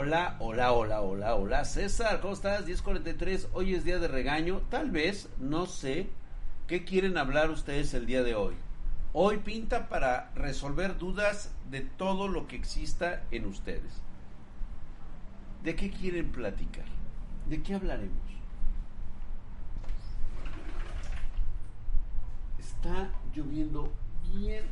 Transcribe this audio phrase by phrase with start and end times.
[0.00, 1.64] Hola, hola, hola, hola, hola.
[1.64, 2.64] César, ¿cómo estás?
[2.64, 3.48] 1043.
[3.52, 4.62] Hoy es día de regaño.
[4.70, 6.08] Tal vez, no sé,
[6.68, 8.54] ¿qué quieren hablar ustedes el día de hoy?
[9.12, 14.00] Hoy pinta para resolver dudas de todo lo que exista en ustedes.
[15.64, 16.86] ¿De qué quieren platicar?
[17.48, 18.22] ¿De qué hablaremos?
[22.60, 23.92] Está lloviendo
[24.32, 24.64] bien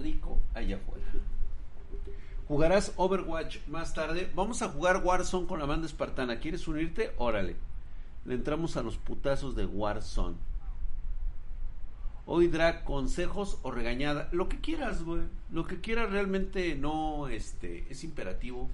[0.00, 1.04] rico allá afuera.
[2.48, 4.30] ¿Jugarás Overwatch más tarde?
[4.34, 6.40] Vamos a jugar Warzone con la banda espartana.
[6.40, 7.12] ¿Quieres unirte?
[7.18, 7.56] Órale.
[8.24, 10.36] Le entramos a los putazos de Warzone.
[12.24, 14.30] Hoy drag consejos o regañada.
[14.32, 15.24] Lo que quieras, güey.
[15.50, 18.70] Lo que quieras realmente no este, es imperativo.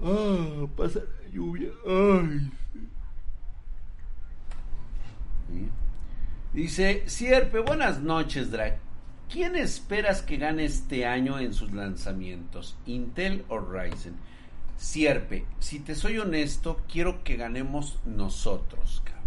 [0.00, 1.70] Ah, pasa la lluvia.
[1.86, 2.50] Ay.
[6.52, 8.87] Dice, Sierpe, buenas noches, drag.
[9.30, 12.78] ¿Quién esperas que gane este año en sus lanzamientos?
[12.86, 14.16] ¿Intel o Ryzen?
[14.78, 19.24] Sierpe, si te soy honesto, quiero que ganemos nosotros, cabrón.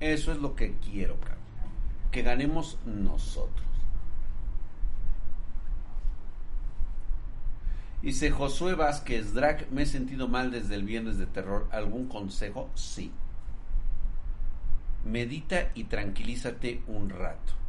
[0.00, 1.38] Eso es lo que quiero, cabrón.
[2.10, 3.64] Que ganemos nosotros.
[8.02, 11.66] Dice Josué Vázquez, Drag, me he sentido mal desde el viernes de terror.
[11.72, 12.68] ¿Algún consejo?
[12.74, 13.10] Sí.
[15.06, 17.63] Medita y tranquilízate un rato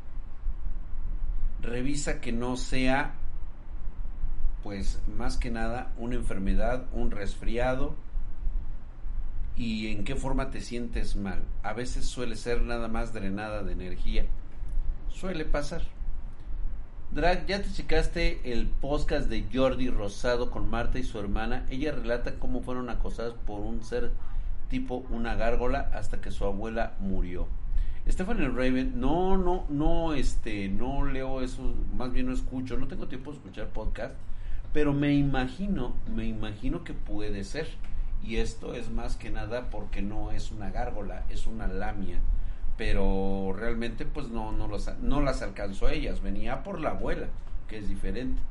[1.61, 3.13] revisa que no sea,
[4.63, 7.95] pues más que nada, una enfermedad, un resfriado
[9.55, 11.43] y en qué forma te sientes mal.
[11.63, 14.25] A veces suele ser nada más drenada de energía.
[15.09, 15.83] Suele pasar.
[17.11, 21.65] Drag, ¿ya te checaste el podcast de Jordi Rosado con Marta y su hermana?
[21.69, 24.11] Ella relata cómo fueron acosadas por un ser
[24.69, 27.47] tipo una gárgola hasta que su abuela murió.
[28.07, 33.07] Stephanie Raven, no, no, no, este, no leo eso, más bien no escucho, no tengo
[33.07, 34.13] tiempo de escuchar podcast,
[34.73, 37.67] pero me imagino, me imagino que puede ser.
[38.23, 42.19] Y esto es más que nada porque no es una gárgola, es una lamia.
[42.77, 47.27] Pero realmente pues no, no, los, no las alcanzó ellas, venía por la abuela,
[47.67, 48.41] que es diferente.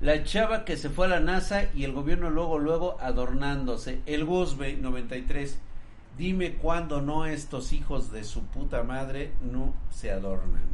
[0.00, 4.00] La chava que se fue a la NASA y el gobierno luego, luego adornándose.
[4.06, 5.60] El Gusbe 93
[6.18, 10.66] Dime cuándo no estos hijos de su puta madre no se adornan.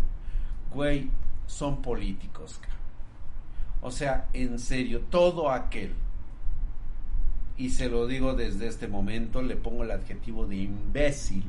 [0.72, 1.10] Güey,
[1.47, 2.60] son políticos.
[3.83, 5.93] O sea, en serio, todo aquel,
[7.59, 11.44] y se lo digo desde este momento, le pongo el adjetivo de imbécil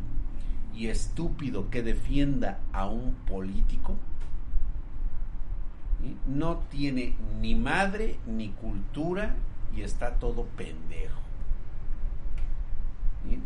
[0.75, 3.95] y estúpido que defienda a un político,
[6.27, 9.35] no tiene ni madre ni cultura
[9.75, 11.24] y está todo pendejo.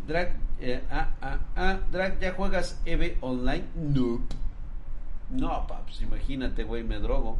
[0.06, 3.64] Drag, eh, ah, ah, ah, Drag, ¿ya juegas EVE online?
[3.74, 4.20] No.
[5.30, 7.38] No, paps, imagínate, güey, me drogo.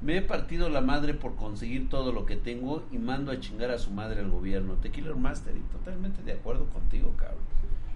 [0.00, 3.70] Me he partido la madre por conseguir todo lo que tengo y mando a chingar
[3.70, 4.74] a su madre al gobierno.
[4.74, 7.38] Tequila Master, y totalmente de acuerdo contigo, cabrón.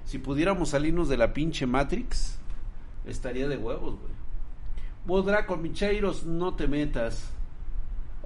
[0.04, 2.38] Si pudiéramos salirnos de la pinche Matrix,
[3.06, 4.12] estaría de huevos, güey.
[5.06, 7.34] Vos, Draco, Micheiros, no te metas.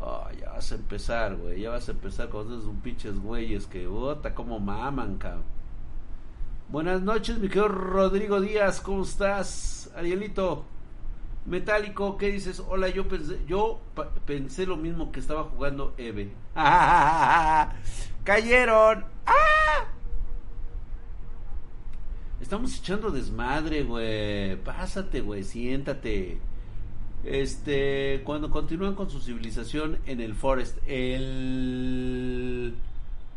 [0.01, 1.61] Oh, ya vas a empezar, güey.
[1.61, 5.45] Ya vas a empezar con esos pinches güeyes que, bota, como maman, cabrón.
[6.69, 8.81] Buenas noches, mi querido Rodrigo Díaz.
[8.81, 9.91] ¿Cómo estás?
[9.97, 10.65] Arielito.
[11.47, 12.61] Metálico, ¿qué dices?
[12.61, 13.81] Hola, yo pensé, yo
[14.27, 16.31] pensé lo mismo que estaba jugando Eve.
[18.25, 19.05] ¡Cayeron!
[19.25, 19.87] ¡Ah!
[22.41, 24.57] Estamos echando desmadre, güey.
[24.63, 26.39] Pásate, güey, siéntate.
[27.25, 32.75] Este, cuando continúan con su civilización en el Forest, el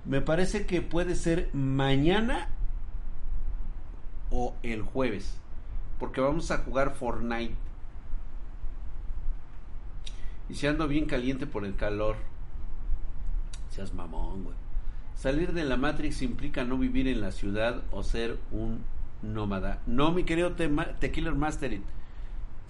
[0.06, 2.50] me parece que puede ser mañana
[4.31, 5.38] o el jueves,
[6.00, 7.56] porque vamos a jugar Fortnite.
[10.50, 12.18] Y se ando bien caliente por el calor.
[13.70, 14.56] Seas mamón, güey.
[15.16, 18.84] Salir de la Matrix implica no vivir en la ciudad o ser un
[19.22, 19.81] nómada.
[19.86, 20.53] No, mi querido
[21.00, 21.84] Tequila Masterit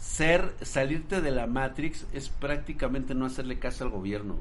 [0.01, 4.37] ser, salirte de la Matrix es prácticamente no hacerle caso al gobierno.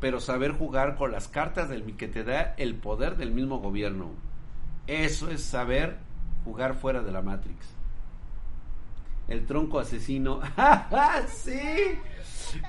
[0.00, 4.12] Pero saber jugar con las cartas del que te da el poder del mismo gobierno.
[4.86, 5.98] Eso es saber
[6.44, 7.66] jugar fuera de la Matrix.
[9.26, 10.40] El tronco asesino.
[11.28, 11.98] sí.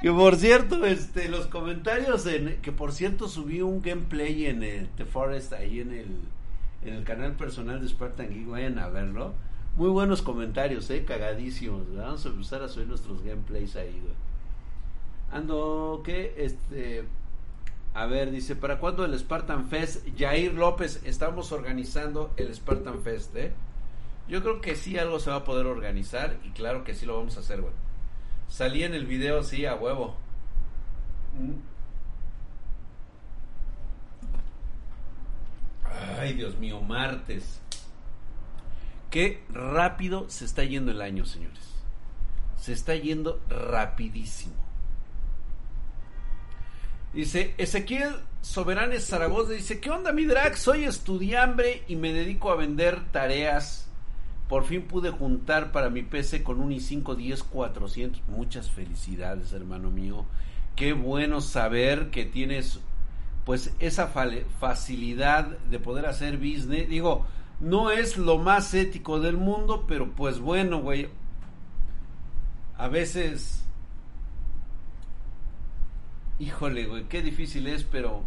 [0.01, 4.89] Que por cierto, este, los comentarios en, que por cierto subí un gameplay en el
[4.89, 6.19] The Forest ahí en el,
[6.84, 9.36] en el canal personal de Spartan Geek, vayan a verlo
[9.75, 11.96] muy buenos comentarios, eh, cagadísimos.
[11.96, 14.14] Vamos a empezar a subir nuestros gameplays ahí, güey.
[15.31, 16.36] Ando, ¿qué?
[16.38, 17.06] Este.
[17.96, 20.08] A ver, dice, ¿para cuándo el Spartan Fest?
[20.18, 23.54] Jair López, estamos organizando el Spartan Fest, ¿eh?
[24.28, 27.18] Yo creo que sí algo se va a poder organizar y claro que sí lo
[27.18, 27.74] vamos a hacer, güey.
[28.48, 30.16] Salí en el video, sí, a huevo.
[36.20, 37.62] Ay, Dios mío, martes.
[39.13, 41.75] Qué rápido se está yendo el año, señores.
[42.57, 44.56] Se está yendo rapidísimo.
[47.13, 50.57] Dice Ezequiel Soberanes Zaragoza, dice, ¿qué onda mi drag?
[50.57, 53.88] Soy estudiambre y me dedico a vender tareas.
[54.50, 58.24] Por fin pude juntar para mi PC con un i5 10 400.
[58.30, 60.25] Muchas felicidades, hermano mío.
[60.75, 62.80] Qué bueno saber que tienes
[63.45, 66.89] pues esa facilidad de poder hacer business.
[66.89, 67.27] Digo,
[67.63, 71.10] no es lo más ético del mundo, pero pues bueno, güey.
[72.77, 73.63] A veces...
[76.39, 78.24] Híjole, güey, qué difícil es, pero...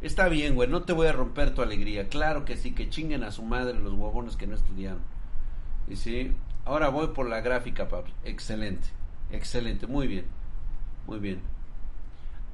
[0.00, 2.08] Está bien, güey, no te voy a romper tu alegría.
[2.08, 5.02] Claro que sí, que chinguen a su madre los huevones que no estudiaron.
[5.86, 8.12] Y sí, ahora voy por la gráfica, Pablo.
[8.24, 8.88] Excelente,
[9.30, 10.24] excelente, muy bien,
[11.06, 11.42] muy bien.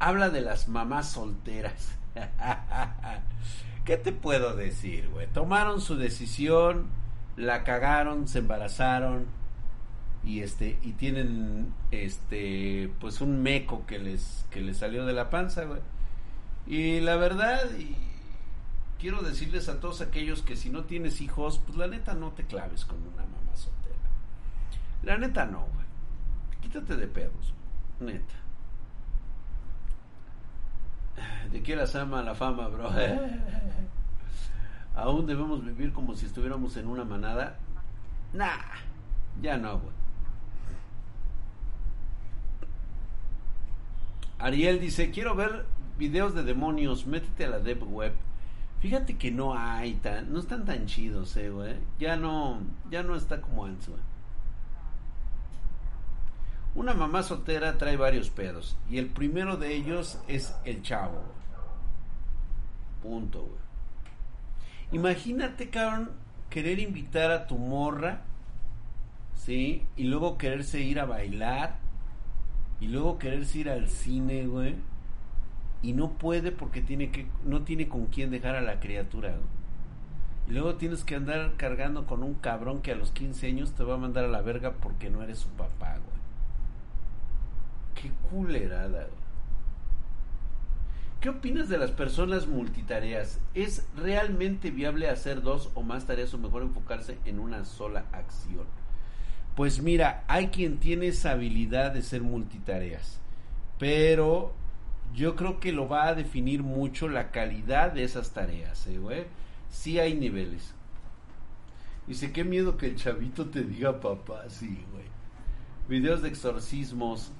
[0.00, 1.99] Habla de las mamás solteras.
[3.84, 5.26] ¿Qué te puedo decir, güey?
[5.28, 6.86] Tomaron su decisión,
[7.36, 9.26] la cagaron, se embarazaron
[10.22, 15.30] y este y tienen este pues un meco que les que les salió de la
[15.30, 15.80] panza, güey.
[16.66, 17.60] Y la verdad
[18.98, 22.44] quiero decirles a todos aquellos que si no tienes hijos, pues la neta no te
[22.44, 23.96] claves con una mamá soltera.
[25.02, 25.86] La neta no, güey.
[26.60, 27.54] Quítate de pedos,
[27.98, 28.34] neta.
[31.52, 32.90] ¿De qué las ama la fama, bro?
[34.94, 37.58] ¿Aún debemos vivir como si estuviéramos en una manada?
[38.32, 38.58] Nah,
[39.40, 39.92] ya no, güey.
[44.38, 45.66] Ariel dice, quiero ver
[45.98, 48.14] videos de demonios, métete a la dev web.
[48.80, 51.76] Fíjate que no hay tan, no están tan chidos, eh, güey.
[51.98, 54.00] Ya no, ya no está como antes, güey.
[56.74, 58.76] Una mamá soltera trae varios pedos.
[58.88, 61.20] Y el primero de ellos es el chavo.
[63.02, 63.60] Punto, güey.
[64.92, 66.10] Imagínate, cabrón,
[66.48, 68.22] querer invitar a tu morra,
[69.36, 69.86] ¿sí?
[69.96, 71.78] Y luego quererse ir a bailar.
[72.80, 74.76] Y luego quererse ir al cine, güey.
[75.82, 79.60] Y no puede porque tiene que, no tiene con quién dejar a la criatura, güey.
[80.48, 83.84] Y luego tienes que andar cargando con un cabrón que a los 15 años te
[83.84, 86.09] va a mandar a la verga porque no eres su papá, güey.
[87.94, 89.08] Qué culerada.
[91.20, 93.40] ¿Qué opinas de las personas multitareas?
[93.54, 98.64] ¿Es realmente viable hacer dos o más tareas o mejor enfocarse en una sola acción?
[99.54, 103.20] Pues mira, hay quien tiene esa habilidad de ser multitareas,
[103.78, 104.54] pero
[105.14, 109.24] yo creo que lo va a definir mucho la calidad de esas tareas, ¿eh, güey?
[109.68, 110.72] Sí hay niveles.
[112.06, 115.04] Dice, qué miedo que el chavito te diga papá, sí, güey.
[115.88, 117.32] Videos de exorcismos,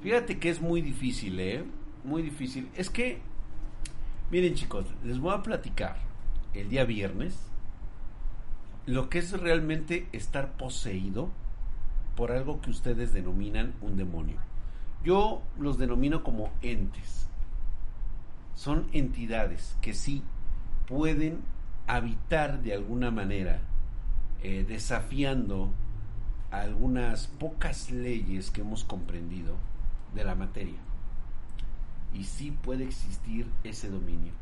[0.00, 1.64] Fíjate que es muy difícil, ¿eh?
[2.04, 2.68] Muy difícil.
[2.76, 3.20] Es que,
[4.30, 5.96] miren chicos, les voy a platicar
[6.54, 7.48] el día viernes
[8.86, 11.30] lo que es realmente estar poseído
[12.16, 14.38] por algo que ustedes denominan un demonio.
[15.04, 17.28] Yo los denomino como entes.
[18.54, 20.22] Son entidades que sí
[20.86, 21.42] pueden
[21.86, 23.60] habitar de alguna manera,
[24.42, 25.70] eh, desafiando
[26.50, 29.56] algunas pocas leyes que hemos comprendido
[30.14, 30.78] de la materia.
[32.14, 34.32] Y sí puede existir ese dominio.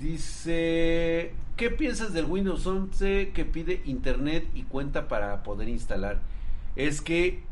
[0.00, 6.20] Dice, ¿qué piensas del Windows 11 que pide internet y cuenta para poder instalar?
[6.74, 7.44] Es que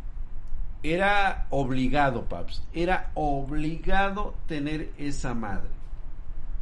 [0.83, 5.69] era obligado, Paps, era obligado tener esa madre.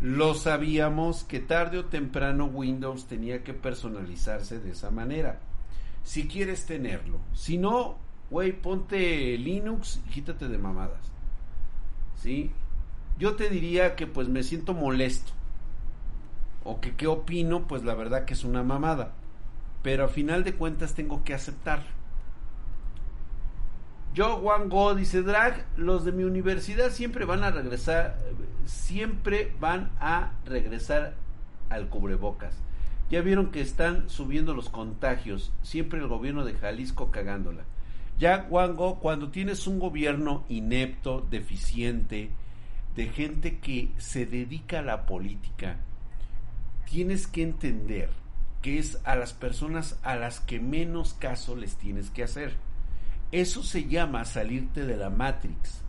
[0.00, 5.40] Lo sabíamos que tarde o temprano Windows tenía que personalizarse de esa manera.
[6.04, 7.96] Si quieres tenerlo, si no,
[8.30, 11.10] güey, ponte Linux y quítate de mamadas.
[12.16, 12.50] ¿Sí?
[13.18, 15.32] Yo te diría que pues me siento molesto.
[16.64, 19.12] O que qué opino, pues la verdad que es una mamada.
[19.82, 21.82] Pero a final de cuentas tengo que aceptar.
[24.14, 28.18] Yo, Juan Go, dice Drag, los de mi universidad siempre van a regresar,
[28.66, 31.14] siempre van a regresar
[31.70, 32.54] al cubrebocas.
[33.10, 37.64] Ya vieron que están subiendo los contagios, siempre el gobierno de Jalisco cagándola.
[38.18, 42.30] Ya, Wango, cuando tienes un gobierno inepto, deficiente,
[42.96, 45.76] de gente que se dedica a la política,
[46.90, 48.10] tienes que entender
[48.60, 52.54] que es a las personas a las que menos caso les tienes que hacer.
[53.30, 55.82] Eso se llama salirte de la Matrix.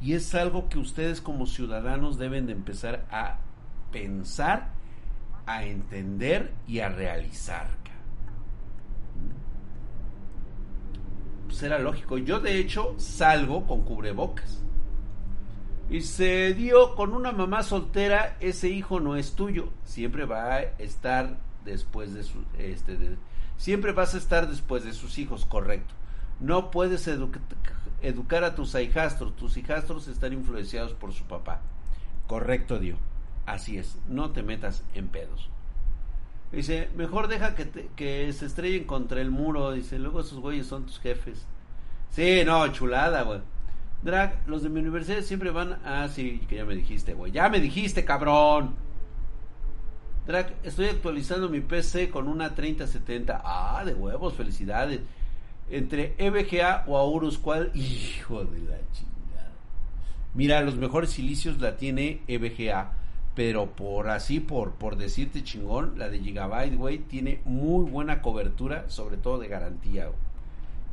[0.00, 3.38] Y es algo que ustedes como ciudadanos deben de empezar a
[3.90, 4.68] pensar
[5.46, 7.85] a entender y a realizar.
[11.56, 12.18] Pues era lógico.
[12.18, 14.62] Yo de hecho salgo con cubrebocas.
[15.88, 20.60] Y se dio con una mamá soltera, ese hijo no es tuyo, siempre va a
[20.60, 22.98] estar después de su este
[23.56, 25.94] siempre vas a estar después de sus hijos, correcto.
[26.40, 31.62] No puedes educar a tus hijastros, tus hijastros están influenciados por su papá.
[32.26, 32.98] Correcto, Dio.
[33.46, 35.48] Así es, no te metas en pedos.
[36.52, 39.72] Dice, mejor deja que, que se estrellen contra el muro.
[39.72, 41.46] Dice, luego esos güeyes son tus jefes.
[42.10, 43.40] Sí, no, chulada, güey.
[44.02, 47.32] Drag, los de mi universidad siempre van Ah, sí, que ya me dijiste, güey.
[47.32, 48.74] Ya me dijiste, cabrón.
[50.26, 53.42] Drag, estoy actualizando mi PC con una 3070.
[53.44, 55.00] Ah, de huevos, felicidades.
[55.68, 57.72] Entre EVGA o Aurus, ¿cuál?
[57.74, 59.52] Hijo de la chingada.
[60.34, 62.92] Mira, los mejores silicios la tiene EVGA
[63.36, 68.88] pero por así, por, por decirte chingón, la de Gigabyte, güey, tiene muy buena cobertura,
[68.88, 70.10] sobre todo de garantía,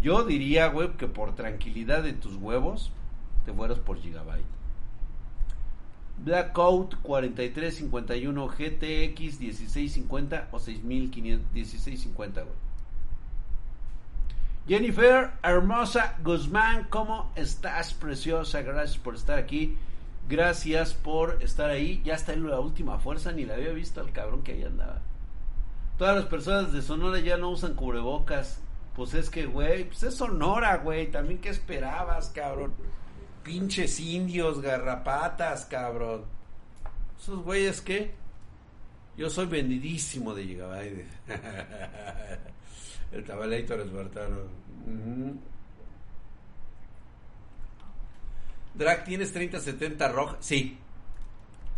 [0.01, 2.91] Yo diría, güey, que por tranquilidad de tus huevos,
[3.45, 4.43] te fueras por Gigabyte.
[6.17, 12.55] Blackout 4351 GTX 1650 o 1650, güey.
[14.67, 18.61] Jennifer Hermosa Guzmán, ¿cómo estás, preciosa?
[18.61, 19.77] Gracias por estar aquí.
[20.27, 22.01] Gracias por estar ahí.
[22.03, 25.01] Ya está en la última fuerza, ni la había visto al cabrón que ahí andaba.
[25.97, 28.61] Todas las personas de Sonora ya no usan cubrebocas.
[28.95, 31.11] Pues es que, güey, pues es Sonora, güey.
[31.11, 32.73] También, ¿qué esperabas, cabrón?
[33.43, 36.25] Pinches indios, garrapatas, cabrón.
[37.19, 38.15] Esos güeyes, ¿qué?
[39.17, 41.05] Yo soy vendidísimo de Gigabyte.
[43.11, 44.37] El tabalator espartano.
[48.75, 50.37] Drag, ¿tienes 3070 ROG?
[50.39, 50.77] Sí.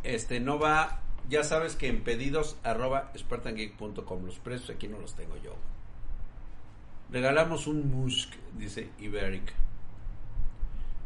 [0.03, 1.01] Este, no va.
[1.27, 4.25] Ya sabes que en pedidos arroba spartangeek.com.
[4.25, 5.55] Los precios aquí no los tengo yo.
[7.11, 9.53] Regalamos un Musk, dice Iberic.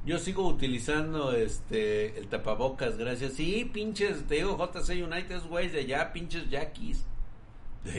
[0.06, 3.34] Yo sigo utilizando este el tapabocas, gracias.
[3.34, 6.50] Sí, pinches, te digo JC United, güey, de allá, pinches.
[6.50, 6.60] De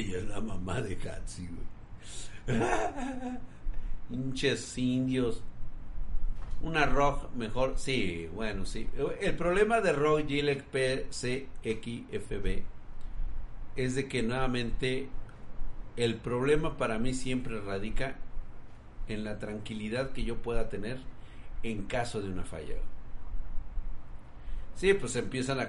[0.00, 2.59] ella es la mamá de Hatsi, güey.
[4.09, 5.42] pinches indios.
[6.62, 8.88] Una ROG mejor, sí, bueno, sí.
[9.21, 12.62] El problema de ROG GLEC PCXFB
[13.76, 15.09] es de que nuevamente
[15.97, 18.17] el problema para mí siempre radica
[19.09, 20.99] en la tranquilidad que yo pueda tener
[21.62, 22.76] en caso de una falla.
[24.75, 25.69] Sí, pues empiezan a,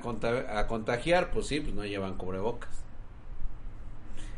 [0.59, 2.83] a contagiar, pues sí, pues no llevan cubrebocas.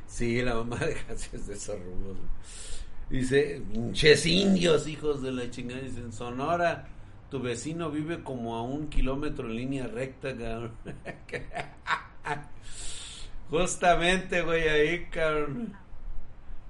[0.07, 0.95] Sí, la mamá de
[1.33, 1.77] es de esos
[3.09, 5.81] Dice, pinches indios, hijos de la chingada.
[5.81, 6.87] Dicen, Sonora,
[7.29, 10.71] tu vecino vive como a un kilómetro en línea recta, cabrón.
[13.49, 15.73] Justamente, güey, ahí, cabrón.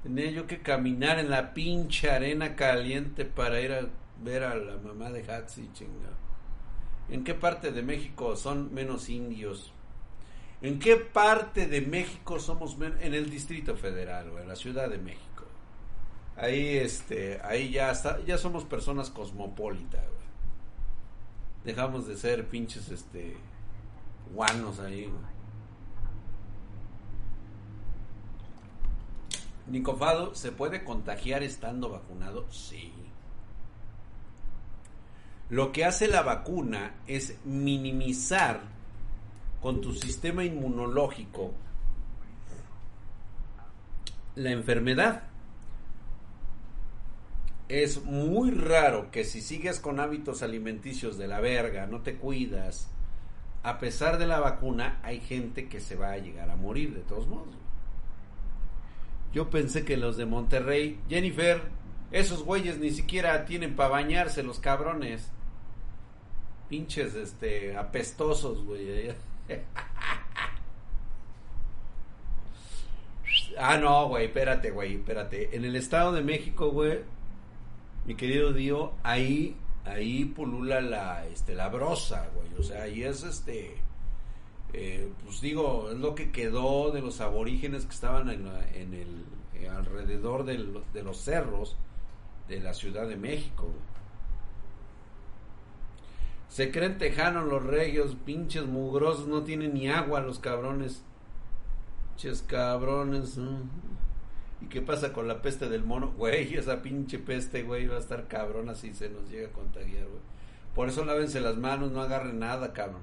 [0.04, 3.88] Tenía yo que caminar en la pinche arena caliente para ir a
[4.22, 6.18] ver a la mamá de Hatsi, chingada.
[7.10, 9.74] ¿En qué parte de México son menos indios?
[10.62, 13.02] ¿En qué parte de México somos menos?
[13.02, 15.33] En el Distrito Federal, o en la Ciudad de México.
[16.36, 20.06] Ahí, este, ahí ya está, ya somos personas cosmopolitas.
[21.64, 23.38] Dejamos de ser pinches, este,
[24.34, 25.10] guanos ahí.
[29.68, 32.52] Nicofado, ¿se puede contagiar estando vacunado?
[32.52, 32.92] Sí.
[35.50, 38.62] Lo que hace la vacuna es minimizar
[39.62, 41.54] con tu sistema inmunológico
[44.36, 45.24] la enfermedad
[47.82, 52.88] es muy raro que si sigues con hábitos alimenticios de la verga, no te cuidas,
[53.64, 57.02] a pesar de la vacuna, hay gente que se va a llegar a morir de
[57.02, 57.56] todos modos.
[59.34, 61.64] Yo pensé que los de Monterrey, Jennifer,
[62.12, 65.32] esos güeyes ni siquiera tienen para bañarse los cabrones.
[66.70, 69.16] Pinches, este, apestosos, güey.
[73.58, 75.56] ah, no, güey, espérate, güey, espérate.
[75.56, 77.00] En el Estado de México, güey,
[78.06, 79.56] mi querido Dio, ahí,
[79.86, 82.48] ahí pulula la, este, la brosa, güey.
[82.60, 83.78] O sea, ahí es este,
[84.74, 89.26] eh, pues digo, es lo que quedó de los aborígenes que estaban en, en el,
[89.56, 91.78] eh, alrededor de los cerros
[92.48, 93.72] de la Ciudad de México.
[96.54, 101.04] Se creen tejanos los regios, pinches mugrosos, no tienen ni agua los cabrones.
[102.10, 103.40] Pinches cabrones.
[104.64, 106.14] ¿Y qué pasa con la peste del mono?
[106.18, 110.06] Güey, esa pinche peste, güey, va a estar cabrón así se nos llega a contagiar,
[110.06, 110.22] güey.
[110.74, 113.02] Por eso lávense las manos, no agarren nada, cabrón.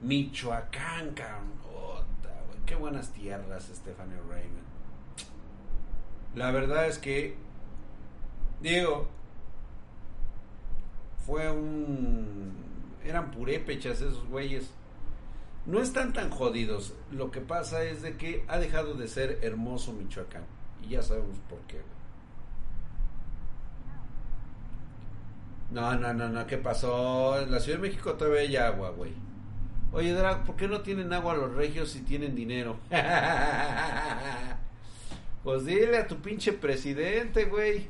[0.00, 1.50] Michoacán, cabrón.
[2.64, 4.70] qué buenas tierras, Stephanie Raven.
[6.34, 7.36] La verdad es que,
[8.62, 9.08] digo,
[11.26, 12.54] fue un...
[13.04, 14.70] Eran purépechas esos güeyes.
[15.66, 16.94] No están tan jodidos.
[17.10, 20.44] Lo que pasa es de que ha dejado de ser hermoso Michoacán.
[20.82, 21.80] Y ya sabemos por qué.
[25.70, 27.40] No, no, no, no, ¿qué pasó?
[27.40, 29.12] En la Ciudad de México todavía hay agua, güey.
[29.92, 32.78] Oye, Drag, ¿por qué no tienen agua los regios si tienen dinero?
[35.44, 37.88] pues dile a tu pinche presidente, güey.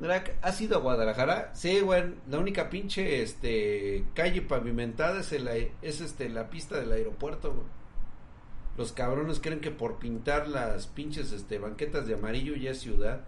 [0.00, 1.50] Drag, ¿has ido a Guadalajara?
[1.54, 7.52] Sí, güey, la única pinche este, calle pavimentada es, es este, la pista del aeropuerto,
[7.52, 7.66] güey.
[8.76, 13.22] Los cabrones creen que por pintar las pinches este, banquetas de amarillo ya es ciudad.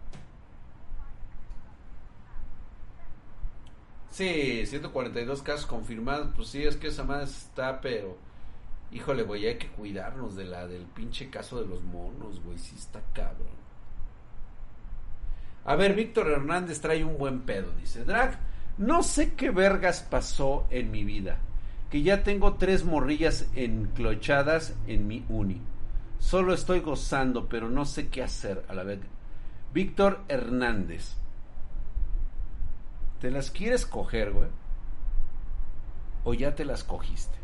[4.11, 6.29] Sí, 142 casos confirmados.
[6.37, 8.17] Pues sí, es que esa más está, pero.
[8.93, 12.59] Híjole, güey, hay que cuidarnos de la del pinche caso de los monos, güey.
[12.59, 13.60] Sí está cabrón.
[15.71, 18.05] A ver, Víctor Hernández trae un buen pedo, dice.
[18.05, 18.41] Drag,
[18.77, 21.39] no sé qué vergas pasó en mi vida.
[21.91, 25.61] Que ya tengo tres morrillas enclochadas en mi uni.
[26.19, 28.99] Solo estoy gozando, pero no sé qué hacer a la vez.
[29.73, 31.15] Víctor Hernández.
[33.21, 34.49] ¿Te las quieres coger, güey?
[36.25, 37.39] ¿O ya te las cogiste?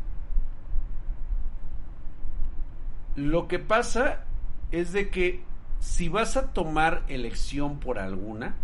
[3.14, 4.24] Lo que pasa
[4.72, 5.45] es de que
[5.80, 8.56] si vas a tomar elección por alguna,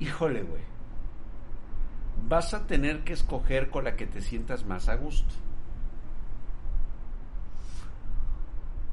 [0.00, 0.62] híjole, güey,
[2.28, 5.34] vas a tener que escoger con la que te sientas más a gusto.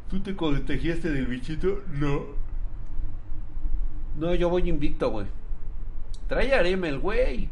[0.10, 1.82] ¿Tú te contagiaste del bichito?
[1.92, 2.22] No.
[4.16, 5.26] No, yo voy invicto, güey.
[6.28, 7.50] Trae arema el güey.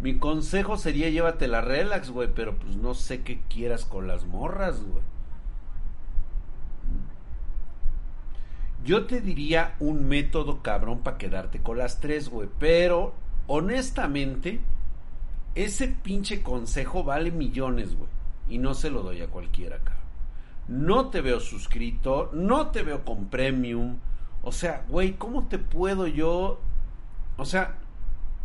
[0.00, 4.24] Mi consejo sería llévate la relax, güey, pero pues no sé qué quieras con las
[4.24, 5.02] morras, güey.
[8.84, 13.14] Yo te diría un método cabrón para quedarte con las tres, güey, pero
[13.46, 14.60] honestamente
[15.54, 18.08] ese pinche consejo vale millones, güey,
[18.48, 20.02] y no se lo doy a cualquiera, cabrón.
[20.68, 23.98] No te veo suscrito, no te veo con premium,
[24.42, 26.60] o sea, güey, ¿cómo te puedo yo?
[27.36, 27.78] O sea,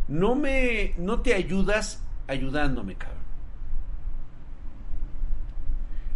[0.06, 3.18] no me, no te ayudas ayudándome, cabrón.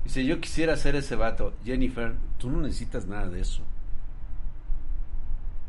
[0.07, 3.63] Si yo quisiera ser ese vato, Jennifer, tú no necesitas nada de eso.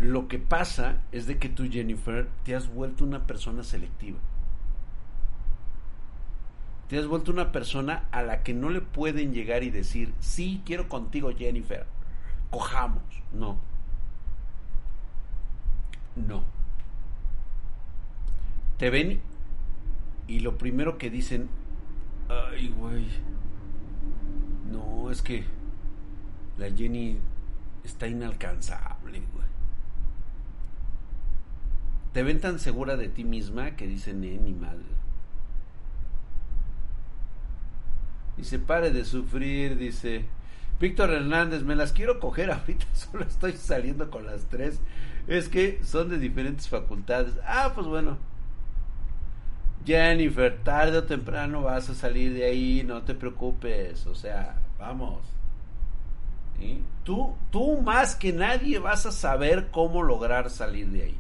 [0.04, 4.20] Lo que pasa es de que tú, Jennifer, te has vuelto una persona selectiva.
[6.90, 10.62] Te has vuelto una persona a la que no le pueden llegar y decir, sí,
[10.66, 11.86] quiero contigo, Jennifer.
[12.52, 13.02] Cojamos.
[13.32, 13.58] No
[16.16, 16.44] no.
[18.78, 19.22] Te ven
[20.28, 21.50] y lo primero que dicen,
[22.30, 23.08] ay, güey,
[24.72, 25.44] no, es que
[26.58, 27.18] la Jenny
[27.84, 29.43] está inalcanzable, güey.
[32.14, 34.84] Te ven tan segura de ti misma que dicen, eh, ni madre.
[38.38, 40.26] Dice, pare de sufrir, dice.
[40.80, 44.80] Víctor Hernández, me las quiero coger ahorita, solo estoy saliendo con las tres
[45.28, 47.34] es que son de diferentes facultades.
[47.46, 48.18] Ah, pues bueno.
[49.86, 54.06] Jennifer, tarde o temprano vas a salir de ahí, no te preocupes.
[54.08, 55.22] O sea, vamos.
[57.04, 61.20] Tú, tú más que nadie vas a saber cómo lograr salir de ahí.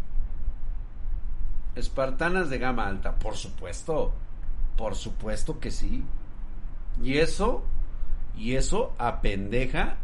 [1.76, 4.14] Espartanas de gama alta, por supuesto.
[4.78, 6.04] Por supuesto que sí.
[7.02, 7.64] Y eso,
[8.38, 9.98] y eso apendeja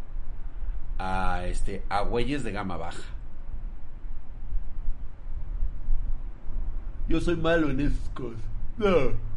[0.98, 3.02] a este a güeyes de gama baja.
[7.08, 8.40] Yo soy malo en esas cosas.
[8.76, 9.30] No.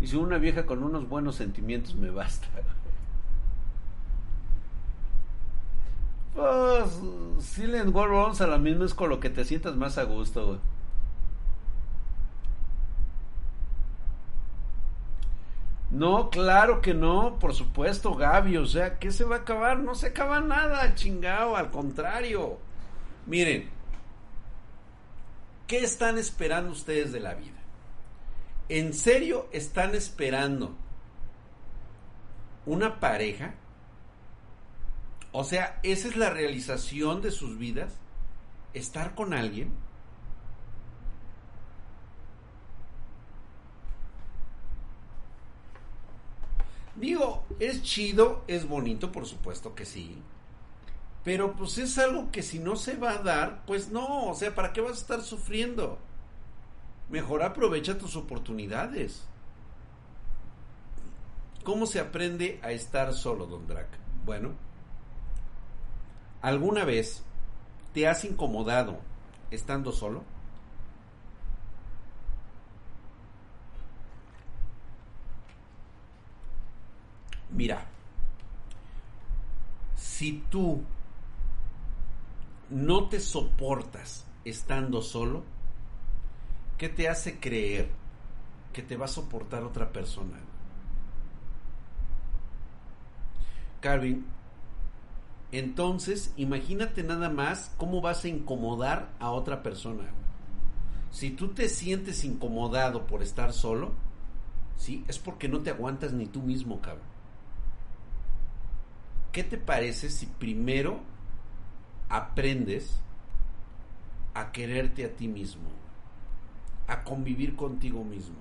[0.00, 2.48] Y si una vieja con unos buenos sentimientos me basta.
[6.34, 6.90] Pues,
[7.40, 10.60] Silent World vamos a la misma es con lo que te sientas más a gusto.
[15.90, 19.78] No, claro que no, por supuesto, Gaby, o sea, ¿qué se va a acabar?
[19.78, 22.58] No se acaba nada, chingado, al contrario.
[23.26, 23.68] Miren,
[25.66, 27.60] ¿qué están esperando ustedes de la vida?
[28.70, 30.74] ¿En serio están esperando
[32.64, 33.54] una pareja?
[35.32, 37.94] O sea, esa es la realización de sus vidas,
[38.74, 39.72] estar con alguien.
[46.94, 50.18] Digo, es chido, es bonito, por supuesto que sí.
[51.24, 54.54] Pero pues es algo que si no se va a dar, pues no, o sea,
[54.54, 55.98] ¿para qué vas a estar sufriendo?
[57.12, 59.22] mejor aprovecha tus oportunidades.
[61.62, 63.86] ¿Cómo se aprende a estar solo, don Drac?
[64.24, 64.52] Bueno,
[66.42, 67.22] ¿alguna vez
[67.94, 68.98] te has incomodado
[69.50, 70.24] estando solo?
[77.50, 77.84] Mira,
[79.94, 80.82] si tú
[82.70, 85.44] no te soportas estando solo,
[86.78, 87.90] ¿qué te hace creer
[88.72, 90.38] que te va a soportar otra persona?
[93.80, 94.24] Carvin,
[95.52, 100.04] entonces imagínate nada más cómo vas a incomodar a otra persona.
[101.10, 103.92] Si tú te sientes incomodado por estar solo,
[104.78, 105.04] ¿sí?
[105.08, 107.12] Es porque no te aguantas ni tú mismo, cabrón.
[109.30, 111.00] ¿Qué te parece si primero
[112.08, 112.98] aprendes
[114.34, 115.68] a quererte a ti mismo,
[116.86, 118.36] a convivir contigo mismo,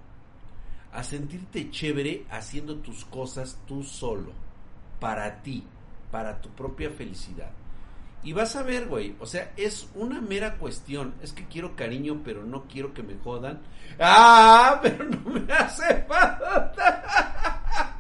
[0.94, 4.32] a sentirte chévere haciendo tus cosas tú solo,
[5.00, 5.66] para ti,
[6.12, 7.52] para tu propia felicidad?
[8.24, 11.16] Y vas a ver, güey, o sea, es una mera cuestión.
[11.24, 13.62] Es que quiero cariño, pero no quiero que me jodan.
[14.00, 16.74] Ah, pero no me hace falta.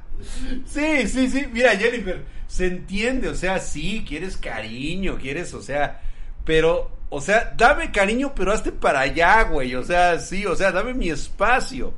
[0.67, 1.47] Sí, sí, sí.
[1.51, 3.27] Mira, Jennifer, se entiende.
[3.27, 5.99] O sea, sí, quieres cariño, quieres, o sea,
[6.45, 9.73] pero, o sea, dame cariño, pero hazte para allá, güey.
[9.73, 11.95] O sea, sí, o sea, dame mi espacio.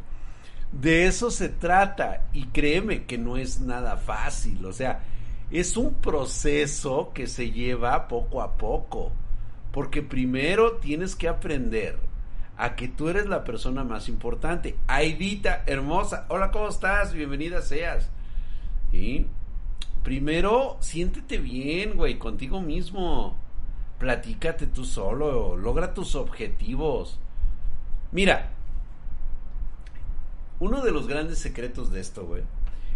[0.72, 2.28] De eso se trata.
[2.32, 4.66] Y créeme que no es nada fácil.
[4.66, 5.04] O sea,
[5.54, 9.12] es un proceso que se lleva poco a poco.
[9.72, 11.98] Porque primero tienes que aprender
[12.58, 14.76] a que tú eres la persona más importante.
[14.88, 17.14] Aidita, hermosa, hola, ¿cómo estás?
[17.14, 18.10] Bienvenida seas.
[18.92, 19.28] Y
[20.04, 23.38] primero, siéntete bien, güey, contigo mismo.
[24.00, 27.20] Platícate tú solo, logra tus objetivos.
[28.12, 28.52] Mira,
[30.60, 32.44] uno de los grandes secretos de esto, güey,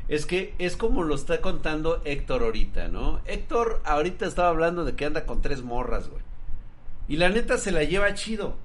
[0.08, 3.20] es que es como lo está contando Héctor ahorita, ¿no?
[3.26, 6.22] Héctor ahorita estaba hablando de que anda con tres morras, güey.
[7.10, 8.56] Y la neta se la lleva chido.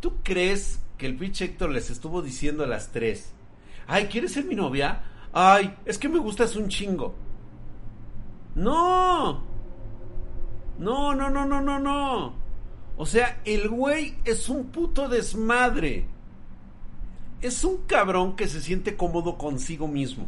[0.00, 3.32] ¿Tú crees que el pinche Héctor les estuvo diciendo a las tres?
[3.86, 5.02] Ay, ¿quieres ser mi novia?
[5.32, 7.14] Ay, es que me gustas un chingo.
[8.54, 9.42] No.
[10.78, 12.34] No, no, no, no, no, no.
[12.96, 16.06] O sea, el güey es un puto desmadre.
[17.40, 20.26] Es un cabrón que se siente cómodo consigo mismo.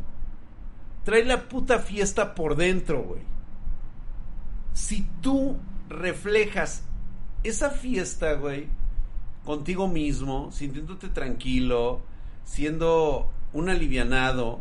[1.05, 3.23] Trae la puta fiesta por dentro, güey.
[4.75, 5.57] Si tú
[5.89, 6.85] reflejas
[7.43, 8.69] esa fiesta, güey,
[9.45, 12.03] contigo mismo, sintiéndote tranquilo,
[12.45, 14.61] siendo un alivianado,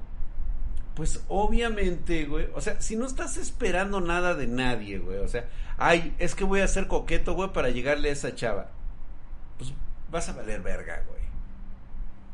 [0.95, 5.47] pues obviamente, güey, o sea, si no estás esperando nada de nadie, güey, o sea,
[5.77, 8.71] ay, es que voy a ser coqueto, güey, para llegarle a esa chava,
[9.57, 9.73] pues
[10.11, 11.28] vas a valer verga, güey.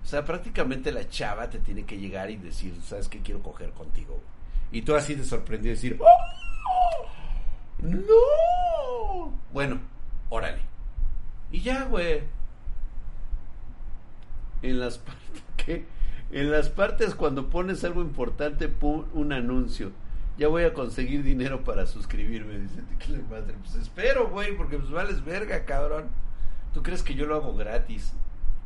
[0.05, 3.71] O sea, prácticamente la chava te tiene que llegar y decir, ¿sabes qué quiero coger
[3.71, 4.21] contigo?
[4.71, 7.07] Y tú así de sorprendido decir, ¡Oh!
[7.81, 9.33] ¡No!
[9.51, 9.79] Bueno,
[10.29, 10.61] órale.
[11.51, 12.23] Y ya, güey
[14.61, 15.01] en las
[15.57, 15.85] que
[16.31, 18.71] en las partes cuando pones algo importante
[19.13, 19.91] un anuncio.
[20.37, 22.59] Ya voy a conseguir dinero para suscribirme.
[22.59, 22.81] Dice,
[23.29, 23.55] madre?
[23.61, 26.09] Pues espero, güey, porque pues vales verga, cabrón.
[26.73, 28.13] ¿Tú crees que yo lo hago gratis?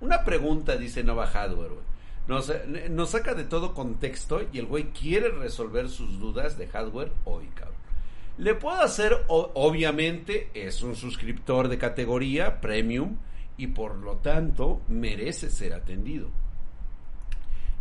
[0.02, 1.90] Una pregunta, dice Nova Hardware, güey.
[2.30, 7.48] Nos, saca de todo contexto y el güey quiere resolver sus dudas de hardware hoy,
[7.56, 7.76] cabrón.
[8.38, 13.18] Le puedo hacer, obviamente, es un suscriptor de categoría premium
[13.58, 16.30] y por lo tanto merece ser atendido.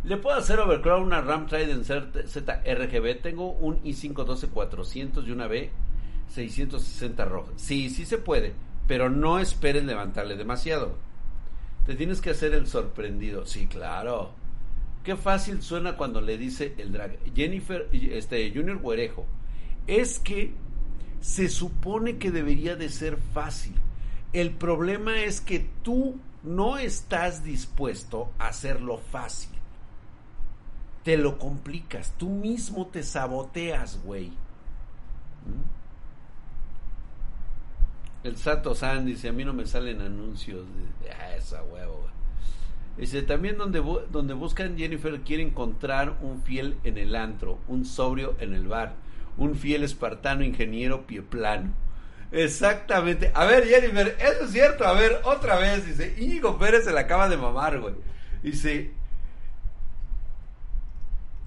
[0.03, 3.21] Le puedo hacer overclock una RAM Trident ZRGB.
[3.21, 7.51] Tengo un i5 y una B660 roja.
[7.55, 8.53] Sí, sí se puede,
[8.87, 10.97] pero no esperes levantarle demasiado.
[11.85, 13.45] Te tienes que hacer el sorprendido.
[13.45, 14.31] Sí, claro.
[15.03, 17.17] Qué fácil suena cuando le dice el drag.
[17.35, 19.25] Jennifer, este, Junior Guerejo.
[19.87, 20.53] Es que
[21.21, 23.75] se supone que debería de ser fácil.
[24.33, 29.51] El problema es que tú no estás dispuesto a hacerlo fácil.
[31.03, 34.27] Te lo complicas, tú mismo te saboteas, güey.
[34.27, 35.78] ¿Mm?
[38.23, 40.65] El Sato San dice, a mí no me salen anuncios
[41.01, 42.07] de ah, esa huevo.
[42.97, 48.35] Dice, también donde, donde buscan Jennifer quiere encontrar un fiel en el antro, un sobrio
[48.39, 48.95] en el bar,
[49.37, 51.73] un fiel espartano ingeniero pie plano
[52.31, 53.31] Exactamente.
[53.33, 54.85] A ver, Jennifer, eso es cierto.
[54.85, 55.85] A ver, otra vez.
[55.85, 57.95] Dice, Íñigo Pérez se la acaba de mamar, güey.
[58.43, 58.91] Dice,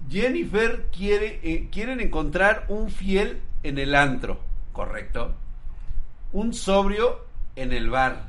[0.09, 4.39] Jennifer quiere, eh, quieren encontrar un fiel en el antro,
[4.73, 5.35] ¿correcto?
[6.33, 8.23] Un sobrio en el bar.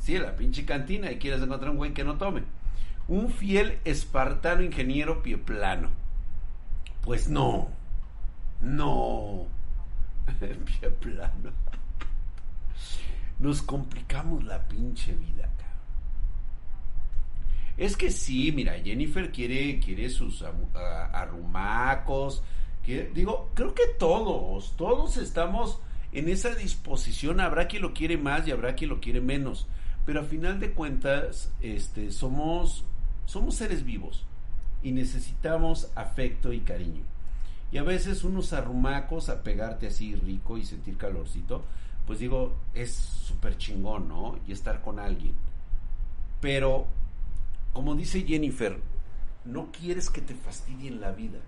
[0.00, 2.42] Sí, la pinche cantina y quieres encontrar un güey que no tome.
[3.06, 5.88] Un fiel espartano ingeniero pie plano.
[7.02, 7.68] Pues no.
[8.60, 9.46] No.
[10.40, 11.52] pie plano.
[13.38, 15.48] Nos complicamos la pinche vida,
[17.76, 20.44] Es que sí, mira, Jennifer quiere, quiere sus
[21.12, 22.42] arrumacos.
[22.84, 25.80] digo, creo que todos, todos estamos
[26.14, 27.40] en esa disposición.
[27.40, 29.66] Habrá quien lo quiere más y habrá quien lo quiere menos.
[30.06, 32.84] Pero a final de cuentas, este, somos,
[33.26, 34.24] somos seres vivos
[34.82, 37.02] y necesitamos afecto y cariño.
[37.72, 41.64] Y a veces unos arrumacos a pegarte así rico y sentir calorcito,
[42.06, 44.38] pues digo, es súper chingón, ¿no?
[44.46, 45.34] Y estar con alguien.
[46.40, 46.86] Pero,
[47.72, 48.78] como dice Jennifer,
[49.44, 51.38] no quieres que te fastidien la vida.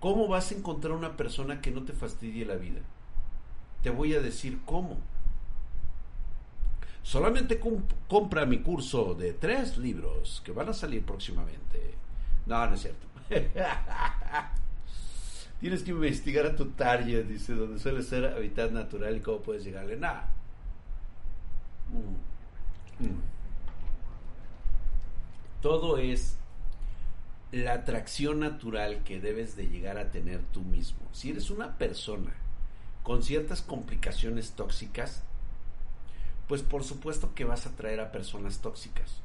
[0.00, 2.80] ¿Cómo vas a encontrar una persona que no te fastidie la vida?
[3.82, 4.98] Te voy a decir cómo.
[7.02, 7.60] Solamente
[8.08, 11.94] compra mi curso de tres libros que van a salir próximamente.
[12.46, 13.06] No, no es cierto.
[15.60, 19.64] Tienes que investigar a tu target, dice, donde suele ser hábitat natural y cómo puedes
[19.64, 19.96] llegarle.
[19.96, 20.28] Nada.
[21.90, 23.04] Mm.
[23.04, 23.22] Mm.
[25.62, 26.38] Todo es
[27.52, 31.00] la atracción natural que debes de llegar a tener tú mismo.
[31.12, 32.34] Si eres una persona
[33.06, 35.22] con ciertas complicaciones tóxicas,
[36.48, 39.20] pues por supuesto que vas a atraer a personas tóxicas.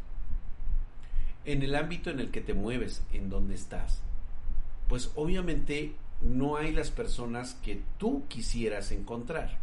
[1.46, 4.04] En el ámbito en el que te mueves, en donde estás,
[4.88, 9.58] pues obviamente no hay las personas que tú quisieras encontrar.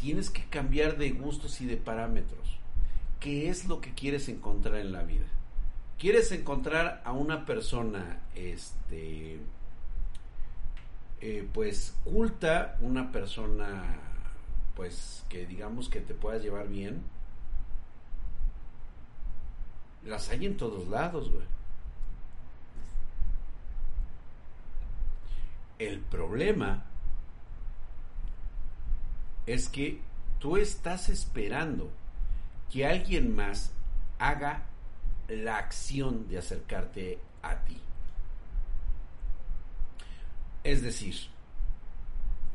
[0.00, 2.56] Tienes que cambiar de gustos y de parámetros.
[3.18, 5.26] ¿Qué es lo que quieres encontrar en la vida?
[5.98, 9.40] ¿Quieres encontrar a una persona, este,
[11.24, 13.84] eh, pues, culta, una persona,
[14.74, 17.04] pues, que digamos que te puedas llevar bien?
[20.04, 21.46] Las hay en todos lados, güey.
[25.78, 26.86] El problema
[29.46, 30.00] es que
[30.40, 31.88] tú estás esperando
[32.68, 33.72] que alguien más
[34.18, 34.64] haga
[35.28, 37.80] la acción de acercarte a ti.
[40.64, 41.14] Es decir,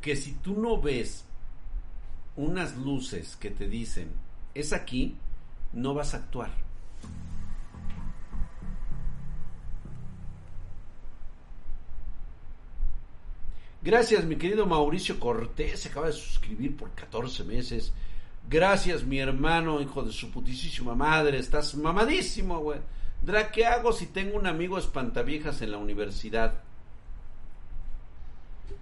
[0.01, 1.25] que si tú no ves
[2.35, 4.11] unas luces que te dicen,
[4.53, 5.17] es aquí,
[5.73, 6.51] no vas a actuar.
[13.81, 17.93] Gracias, mi querido Mauricio Cortés, se acaba de suscribir por 14 meses.
[18.49, 22.79] Gracias, mi hermano, hijo de su putísima madre, estás mamadísimo, güey.
[23.21, 26.63] Dra, ¿qué hago si tengo un amigo espantaviejas en la universidad?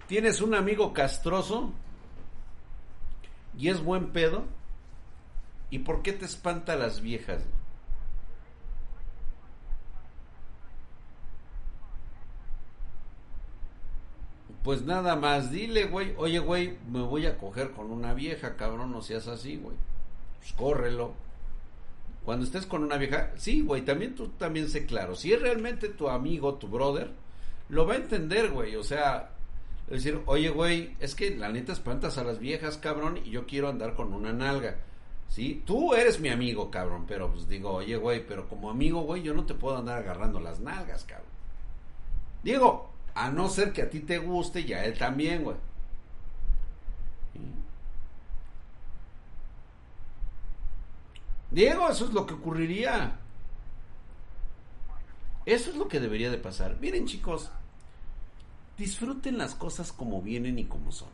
[0.06, 1.72] ¿Tienes un amigo castroso?
[3.58, 4.44] ¿Y es buen pedo?
[5.70, 7.42] ¿Y por qué te espanta las viejas?
[14.62, 18.90] Pues nada más, dile, güey, oye, güey, me voy a coger con una vieja, cabrón,
[18.90, 19.76] no seas así, güey.
[20.38, 21.14] Pues córrelo.
[22.24, 25.14] Cuando estés con una vieja, sí, güey, también tú también sé claro.
[25.14, 27.12] Si es realmente tu amigo, tu brother,
[27.68, 28.74] lo va a entender, güey.
[28.74, 29.35] O sea,
[29.88, 33.46] es decir, oye, güey, es que la neta espantas a las viejas, cabrón, y yo
[33.46, 34.76] quiero andar con una nalga.
[35.28, 35.62] ¿Sí?
[35.66, 39.34] Tú eres mi amigo, cabrón, pero pues digo, oye, güey, pero como amigo, güey, yo
[39.34, 41.28] no te puedo andar agarrando las nalgas, cabrón.
[42.42, 45.56] Digo, a no ser que a ti te guste y a él también, güey.
[51.50, 53.18] Diego, eso es lo que ocurriría.
[55.46, 56.76] Eso es lo que debería de pasar.
[56.80, 57.50] Miren chicos,
[58.78, 61.08] disfruten las cosas como vienen y como son.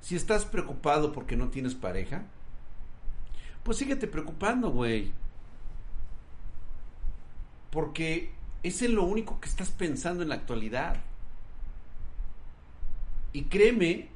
[0.00, 2.24] Si estás preocupado porque no tienes pareja,
[3.62, 5.12] pues síguete preocupando, güey.
[7.70, 8.30] Porque
[8.62, 10.96] es en lo único que estás pensando en la actualidad.
[13.32, 14.08] Y créeme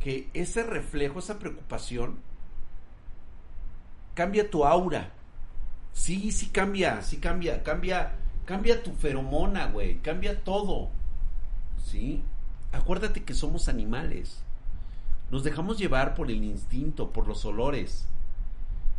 [0.00, 2.18] que ese reflejo, esa preocupación,
[4.14, 5.12] cambia tu aura.
[5.92, 8.12] Sí, sí cambia, sí cambia, cambia,
[8.44, 10.90] cambia tu feromona, güey, cambia todo.
[11.88, 12.22] ¿Sí?
[12.72, 14.42] Acuérdate que somos animales.
[15.30, 18.06] Nos dejamos llevar por el instinto, por los olores.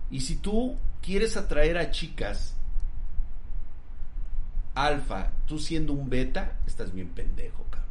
[0.09, 2.55] Y si tú quieres atraer a chicas
[4.73, 7.89] alfa, tú siendo un beta, estás bien pendejo, cabrón.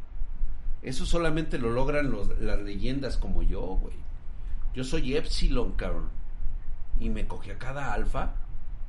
[0.81, 3.95] Eso solamente lo logran las leyendas como yo, güey.
[4.73, 6.09] Yo soy Epsilon, cabrón.
[6.99, 8.33] Y me cogí a cada alfa,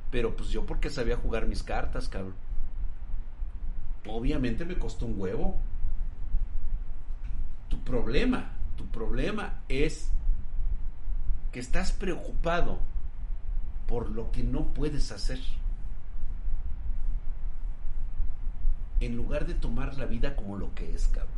[0.09, 2.35] pero pues yo porque sabía jugar mis cartas, cabrón.
[4.05, 5.57] Obviamente me costó un huevo.
[7.71, 10.11] Tu problema, tu problema es
[11.53, 12.79] que estás preocupado
[13.87, 15.39] por lo que no puedes hacer.
[18.99, 21.31] En lugar de tomar la vida como lo que es, cabrón.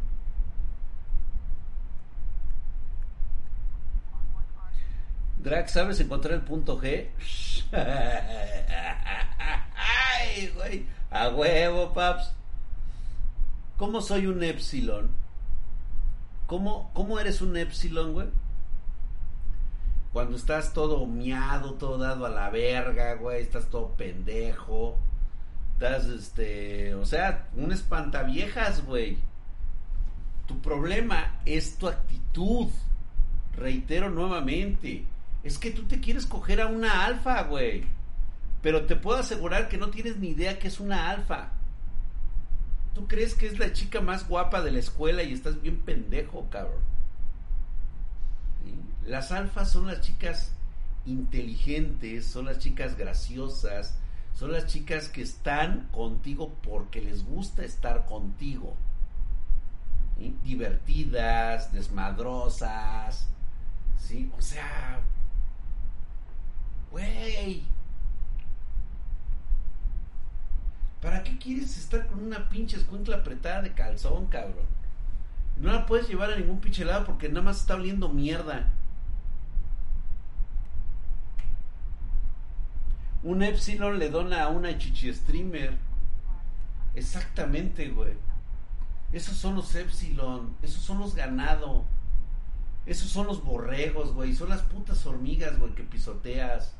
[5.37, 7.09] Drag, ¿sabes encontrar el punto G?
[9.75, 10.87] Ay, güey.
[11.11, 12.33] A huevo, paps.
[13.77, 15.22] ¿Cómo soy un epsilon?
[16.53, 18.27] ¿Cómo, cómo eres un epsilon, güey?
[20.11, 24.99] Cuando estás todo miado, todo dado a la verga, güey, estás todo pendejo.
[25.73, 29.17] Estás, este, o sea, un espantaviejas, güey.
[30.45, 32.67] Tu problema es tu actitud.
[33.57, 35.07] Reitero nuevamente.
[35.43, 37.83] Es que tú te quieres coger a una alfa, güey.
[38.61, 41.49] Pero te puedo asegurar que no tienes ni idea que es una alfa.
[42.93, 46.47] Tú crees que es la chica más guapa de la escuela y estás bien pendejo,
[46.49, 46.81] cabrón.
[49.05, 50.53] Las alfas son las chicas
[51.05, 53.97] inteligentes, son las chicas graciosas,
[54.33, 58.75] son las chicas que están contigo porque les gusta estar contigo.
[60.43, 63.27] Divertidas, desmadrosas,
[63.97, 64.31] ¿sí?
[64.37, 65.01] O sea,
[66.91, 67.63] güey,
[71.03, 74.65] ¿Para qué quieres estar con una pinche escuincla apretada de calzón, cabrón?
[75.57, 78.71] No la puedes llevar a ningún pinche lado porque nada más está oliendo mierda.
[83.21, 85.77] Un Epsilon le dona a una chichi streamer.
[86.95, 88.13] Exactamente, güey.
[89.11, 90.55] Esos son los Epsilon.
[90.61, 91.83] Esos son los ganado.
[92.85, 94.33] Esos son los borregos, güey.
[94.33, 96.73] Son las putas hormigas, güey, que pisoteas.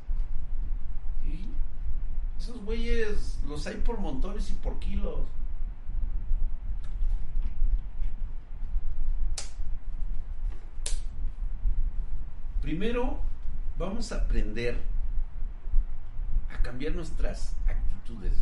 [2.38, 5.20] Esos güeyes los hay por montones y por kilos.
[12.60, 13.18] Primero
[13.76, 14.80] vamos a aprender
[16.50, 18.38] a cambiar nuestras actitudes.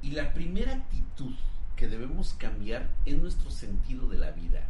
[0.00, 1.34] Y la primera actitud
[1.76, 4.66] que debemos cambiar es nuestro sentido de la vida.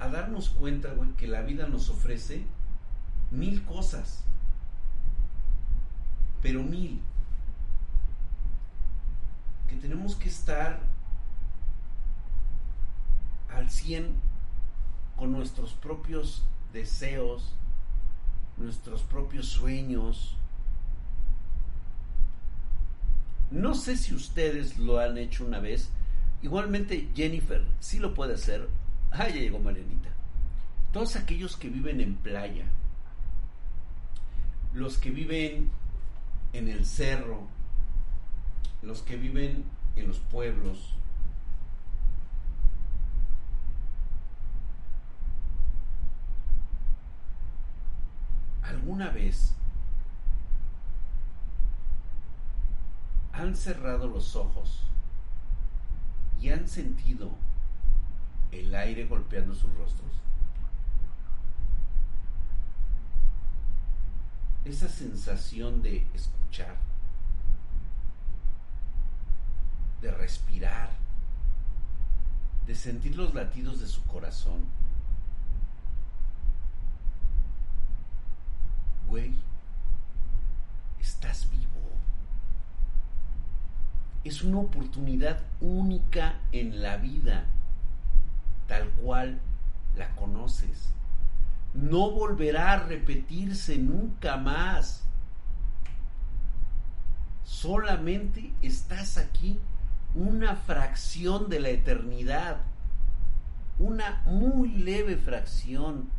[0.00, 2.44] A darnos cuenta, güey, que la vida nos ofrece
[3.30, 4.24] mil cosas
[6.42, 7.00] pero mil.
[9.68, 10.80] Que tenemos que estar
[13.50, 14.14] al cien
[15.16, 17.52] con nuestros propios deseos,
[18.56, 20.36] nuestros propios sueños.
[23.50, 25.90] No sé si ustedes lo han hecho una vez.
[26.42, 28.68] Igualmente Jennifer sí lo puede hacer.
[29.10, 30.10] Ah, ya llegó Marianita.
[30.92, 32.64] Todos aquellos que viven en playa,
[34.72, 35.70] los que viven
[36.58, 37.46] en el cerro,
[38.82, 40.94] los que viven en los pueblos,
[48.62, 49.54] ¿alguna vez
[53.32, 54.82] han cerrado los ojos
[56.40, 57.30] y han sentido
[58.50, 60.10] el aire golpeando sus rostros?
[64.68, 66.37] esa sensación de escuchar,
[70.00, 70.90] de respirar,
[72.66, 74.66] de sentir los latidos de su corazón.
[79.06, 79.34] Güey,
[81.00, 81.64] estás vivo.
[84.24, 87.44] Es una oportunidad única en la vida,
[88.66, 89.40] tal cual
[89.96, 90.92] la conoces
[91.74, 95.04] no volverá a repetirse nunca más.
[97.48, 99.58] Solamente estás aquí
[100.14, 102.58] una fracción de la eternidad,
[103.78, 106.10] una muy leve fracción.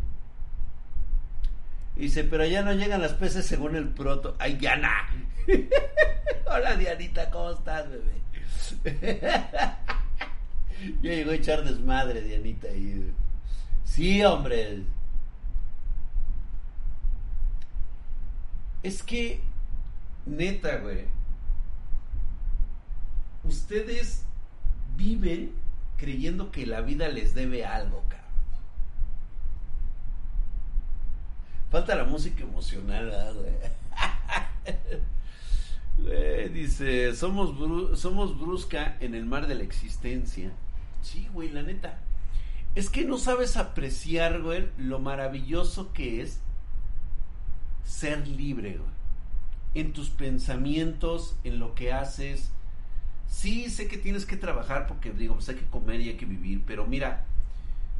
[1.96, 4.36] dice, pero ya no llegan las peces según el proto.
[4.39, 5.08] ¡Ay, Diana!
[6.48, 8.22] Hola, Dianita, ¿cómo estás, bebé?
[11.04, 12.69] ya llegó a echar desmadre, Dianita.
[13.84, 14.82] Sí, hombre.
[18.82, 19.42] Es que,
[20.25, 21.19] neta, güey,
[23.44, 24.23] ustedes
[24.96, 25.52] viven
[25.98, 28.19] creyendo que la vida les debe algo, cabrón.
[31.69, 33.35] Falta la música emocional,
[36.02, 36.50] güey.
[36.50, 40.52] dice, somos, somos brusca en el mar de la existencia.
[41.02, 42.00] Sí, güey, la neta.
[42.75, 46.40] Es que no sabes apreciar, güey, lo maravilloso que es
[47.83, 48.79] ser libre,
[49.73, 52.52] En tus pensamientos, en lo que haces.
[53.30, 56.25] Sí, sé que tienes que trabajar porque digo, pues hay que comer y hay que
[56.25, 57.25] vivir, pero mira,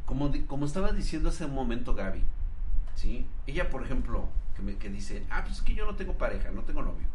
[0.04, 2.22] como, como estaba diciendo hace un momento Gaby,
[2.96, 3.26] ¿sí?
[3.46, 6.50] Ella, por ejemplo, que, me, que dice, ah, pues es que yo no tengo pareja,
[6.50, 7.06] no tengo novio,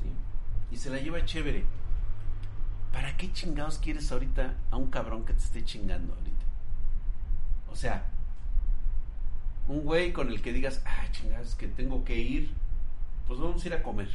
[0.00, 0.74] ¿sí?
[0.74, 1.64] Y se la lleva chévere.
[2.92, 6.44] ¿Para qué chingados quieres ahorita a un cabrón que te esté chingando ahorita?
[7.70, 8.06] O sea,
[9.68, 12.52] un güey con el que digas, ah, chingados, que tengo que ir,
[13.28, 14.08] pues vamos a ir a comer.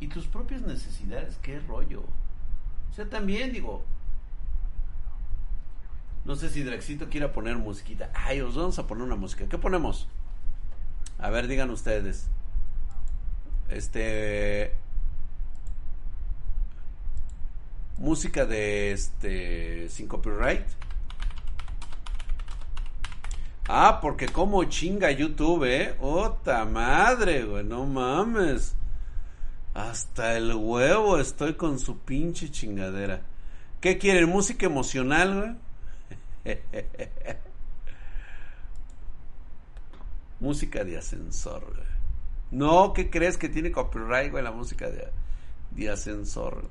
[0.00, 2.02] Y tus propias necesidades, qué rollo.
[2.90, 3.84] O sea, también digo,
[6.26, 8.10] no sé si Drexito quiera poner musiquita.
[8.12, 9.46] Ay, os vamos a poner una música.
[9.48, 10.08] ¿Qué ponemos?
[11.18, 12.28] A ver, digan ustedes.
[13.68, 14.74] Este.
[17.96, 19.88] Música de este.
[19.88, 20.66] Sin copyright.
[23.68, 25.96] Ah, porque como chinga YouTube, eh.
[26.00, 27.62] Ota madre, güey.
[27.62, 28.74] No mames.
[29.76, 33.20] Hasta el huevo estoy con su pinche chingadera.
[33.82, 34.26] ¿Qué quieren?
[34.26, 35.58] ¿Música emocional,
[36.44, 36.56] güey?
[40.40, 41.74] música de ascensor,
[42.50, 45.08] No, ¿qué crees que tiene copyright, güey, la música de,
[45.72, 46.70] de ascensor?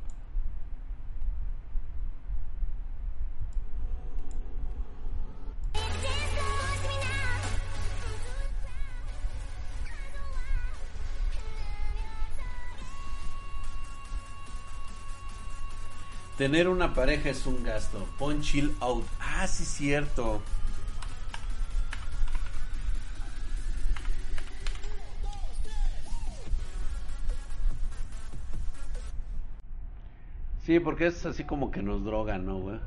[16.38, 18.06] Tener una pareja es un gasto.
[18.20, 19.06] Pon chill out.
[19.22, 20.42] Ah, sí, cierto.
[30.66, 32.80] Sí, porque es así como que nos drogan, ¿no, güey?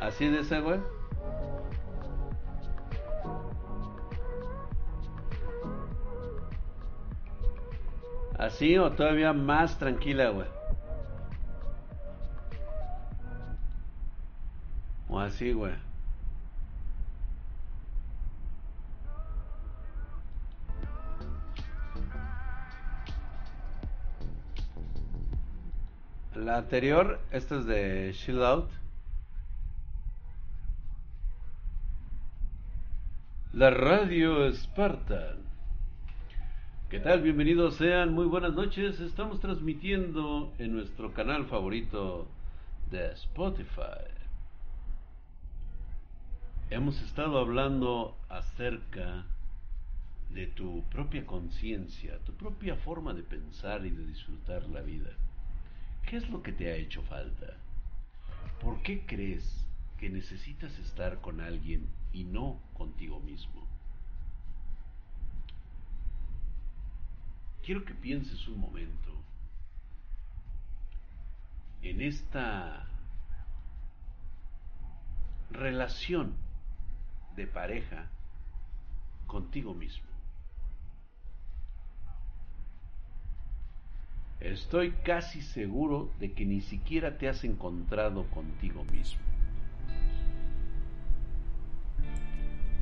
[0.00, 0.80] ¿Así de ese, güey?
[8.38, 10.48] ¿Así o todavía más tranquila, güey?
[15.08, 15.74] O así, güey.
[26.34, 28.70] La anterior, esta es de Shield Out.
[33.52, 35.53] La radio Spartan.
[36.90, 37.22] ¿Qué tal?
[37.22, 39.00] Bienvenidos sean, muy buenas noches.
[39.00, 42.28] Estamos transmitiendo en nuestro canal favorito
[42.90, 44.04] de Spotify.
[46.68, 49.24] Hemos estado hablando acerca
[50.30, 55.10] de tu propia conciencia, tu propia forma de pensar y de disfrutar la vida.
[56.06, 57.56] ¿Qué es lo que te ha hecho falta?
[58.60, 59.66] ¿Por qué crees
[59.98, 63.73] que necesitas estar con alguien y no contigo mismo?
[67.64, 69.10] Quiero que pienses un momento
[71.82, 72.86] en esta
[75.50, 76.34] relación
[77.36, 78.10] de pareja
[79.26, 80.04] contigo mismo.
[84.40, 89.22] Estoy casi seguro de que ni siquiera te has encontrado contigo mismo.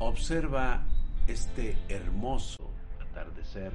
[0.01, 0.85] Observa
[1.29, 2.69] este hermoso
[3.01, 3.73] atardecer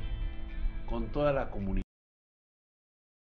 [0.88, 1.84] con toda la comunidad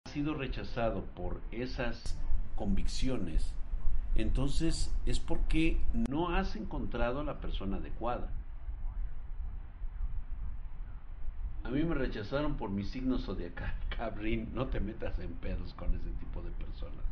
[0.06, 2.16] ha sido rechazado por esas
[2.56, 3.52] convicciones,
[4.14, 8.30] entonces es porque no has encontrado a la persona adecuada.
[11.64, 15.94] A mí me rechazaron por mi signo zodiacal, cabrín, no te metas en pedos con
[15.94, 17.04] ese tipo de personas.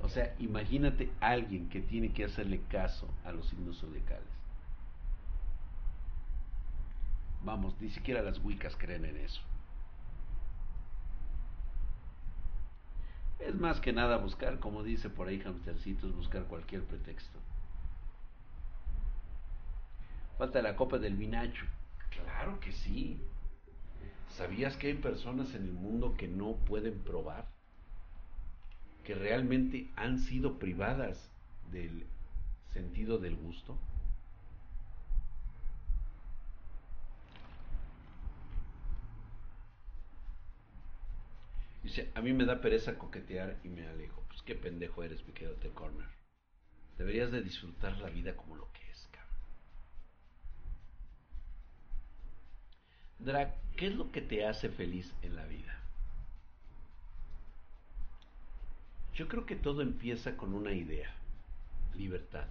[0.00, 4.41] O sea, imagínate alguien que tiene que hacerle caso a los signos zodiacales.
[7.44, 9.40] Vamos, ni siquiera las Wiccas creen en eso.
[13.40, 17.38] Es más que nada buscar, como dice por ahí Hamstercitos, buscar cualquier pretexto.
[20.38, 21.66] Falta la copa del vinacho.
[22.10, 23.20] Claro que sí.
[24.28, 27.48] ¿Sabías que hay personas en el mundo que no pueden probar?
[29.04, 31.30] Que realmente han sido privadas
[31.72, 32.06] del
[32.72, 33.76] sentido del gusto.
[41.82, 44.22] Dice, a mí me da pereza coquetear y me alejo.
[44.28, 46.08] Pues qué pendejo eres, mi querido Corner.
[46.96, 49.36] Deberías de disfrutar la vida como lo que es, cabrón.
[53.18, 55.80] Drag, ¿qué es lo que te hace feliz en la vida?
[59.14, 61.12] Yo creo que todo empieza con una idea,
[61.94, 62.46] libertad.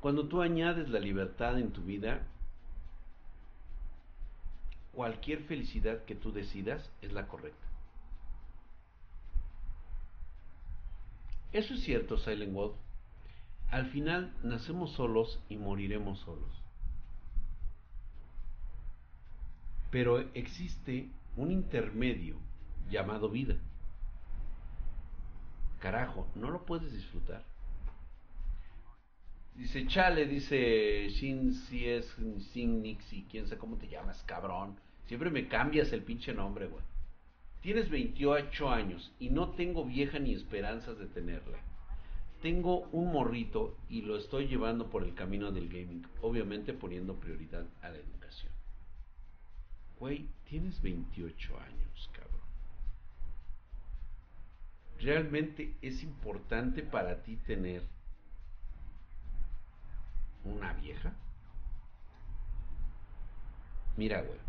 [0.00, 2.26] Cuando tú añades la libertad en tu vida,
[4.94, 7.66] cualquier felicidad que tú decidas es la correcta.
[11.52, 12.74] Eso es cierto, Silent Wolf.
[13.70, 16.62] Al final nacemos solos y moriremos solos.
[19.90, 22.36] Pero existe un intermedio
[22.90, 23.56] llamado vida.
[25.80, 27.44] Carajo, no lo puedes disfrutar.
[29.54, 32.06] Dice, chale, dice Shin si es
[32.52, 34.76] Sin Nixie, quién sabe cómo te llamas, cabrón.
[35.06, 36.82] Siempre me cambias el pinche nombre, güey.
[37.60, 41.58] Tienes 28 años y no tengo vieja ni esperanzas de tenerla.
[42.42, 47.64] Tengo un morrito y lo estoy llevando por el camino del gaming, obviamente poniendo prioridad
[47.80, 48.52] a la educación.
[49.98, 52.40] Güey, tienes 28 años, cabrón.
[54.98, 57.82] ¿Realmente es importante para ti tener
[60.44, 61.12] una vieja?
[63.96, 64.44] Mira, güey.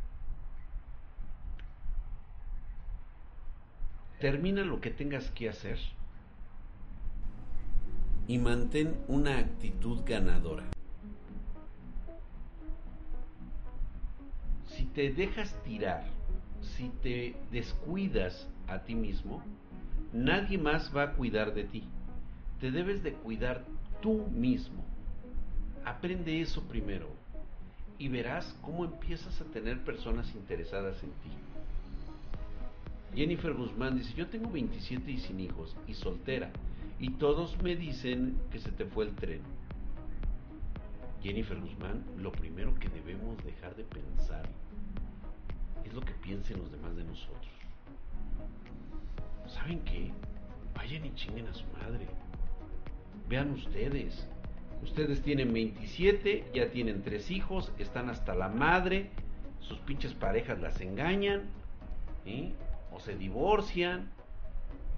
[4.19, 5.77] termina lo que tengas que hacer
[8.27, 10.63] y mantén una actitud ganadora.
[14.65, 16.05] Si te dejas tirar,
[16.59, 19.43] si te descuidas a ti mismo,
[20.11, 21.83] nadie más va a cuidar de ti.
[22.59, 23.63] Te debes de cuidar
[24.01, 24.83] tú mismo.
[25.85, 27.07] Aprende eso primero
[27.99, 31.29] y verás cómo empiezas a tener personas interesadas en ti.
[33.15, 36.51] Jennifer Guzmán dice, yo tengo 27 y sin hijos y soltera
[36.99, 39.41] y todos me dicen que se te fue el tren.
[41.21, 44.49] Jennifer Guzmán, lo primero que debemos dejar de pensar
[45.85, 47.51] es lo que piensen los demás de nosotros.
[49.47, 50.11] ¿Saben qué?
[50.73, 52.07] Vayan y chinguen a su madre.
[53.29, 54.27] Vean ustedes.
[54.83, 59.09] Ustedes tienen 27, ya tienen tres hijos, están hasta la madre,
[59.59, 61.49] sus pinches parejas las engañan.
[62.91, 64.09] o se divorcian,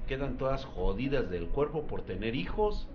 [0.08, 2.88] quedan todas jodidas del cuerpo por tener hijos.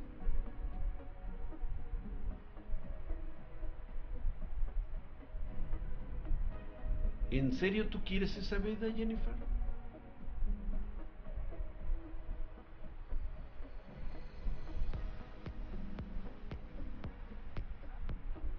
[7.30, 9.51] ¿En serio tú quieres esa vida, Jennifer?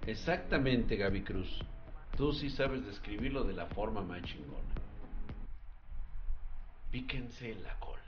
[0.05, 1.63] Exactamente, Gaby Cruz.
[2.17, 4.73] Tú sí sabes describirlo de la forma más chingona
[6.93, 7.99] píquense la cola.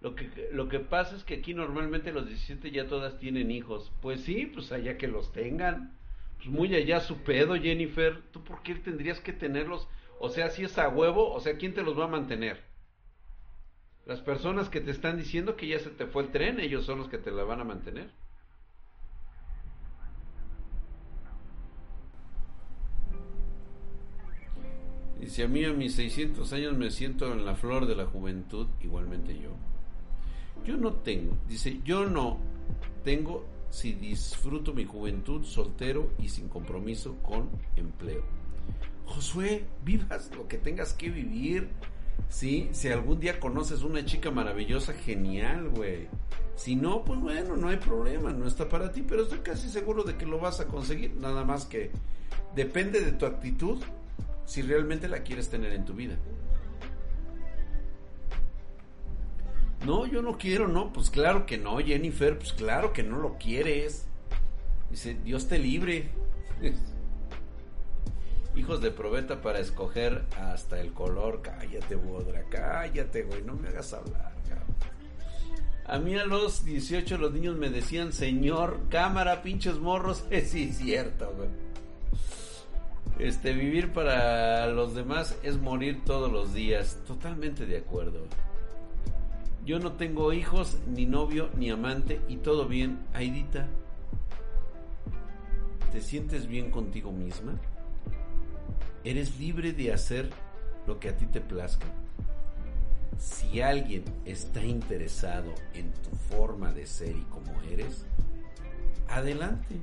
[0.00, 3.92] Lo que, lo que pasa es que aquí normalmente los 17 ya todas tienen hijos.
[4.00, 5.98] Pues sí, pues allá que los tengan.
[6.36, 8.22] Pues muy allá su pedo, Jennifer.
[8.30, 9.88] ¿Tú por qué tendrías que tenerlos?
[10.20, 12.62] O sea, si es a huevo, o sea, ¿quién te los va a mantener?
[14.06, 16.98] Las personas que te están diciendo que ya se te fue el tren, ellos son
[17.00, 18.10] los que te la van a mantener.
[25.28, 28.66] Si a mí a mis 600 años me siento en la flor de la juventud,
[28.82, 29.50] igualmente yo.
[30.64, 32.38] Yo no tengo, dice, yo no
[33.04, 38.24] tengo si disfruto mi juventud soltero y sin compromiso con empleo.
[39.04, 41.68] Josué, vivas lo que tengas que vivir.
[42.28, 46.08] Sí, si algún día conoces una chica maravillosa, genial, güey.
[46.56, 50.02] Si no, pues bueno, no hay problema, no está para ti, pero estoy casi seguro
[50.02, 51.14] de que lo vas a conseguir.
[51.16, 51.90] Nada más que
[52.54, 53.78] depende de tu actitud
[54.46, 56.16] si realmente la quieres tener en tu vida.
[59.84, 63.36] No, yo no quiero, no, pues claro que no, Jennifer, pues claro que no lo
[63.38, 64.06] quieres.
[64.90, 66.10] Dice, Dios te libre.
[68.56, 71.42] Hijos de probeta para escoger hasta el color.
[71.42, 74.32] Cállate, Bodra, cállate, güey, no me hagas hablar,
[75.84, 80.24] A mí a los 18 los niños me decían, señor, cámara, pinches morros.
[80.46, 81.50] sí, es cierto, güey.
[83.18, 86.98] Este, vivir para los demás es morir todos los días.
[87.06, 88.20] Totalmente de acuerdo.
[89.64, 93.00] Yo no tengo hijos, ni novio, ni amante, y todo bien.
[93.14, 93.66] Aidita,
[95.92, 97.58] ¿te sientes bien contigo misma?
[99.02, 100.30] ¿Eres libre de hacer
[100.86, 101.86] lo que a ti te plazca?
[103.18, 108.04] Si alguien está interesado en tu forma de ser y como eres,
[109.08, 109.76] adelante.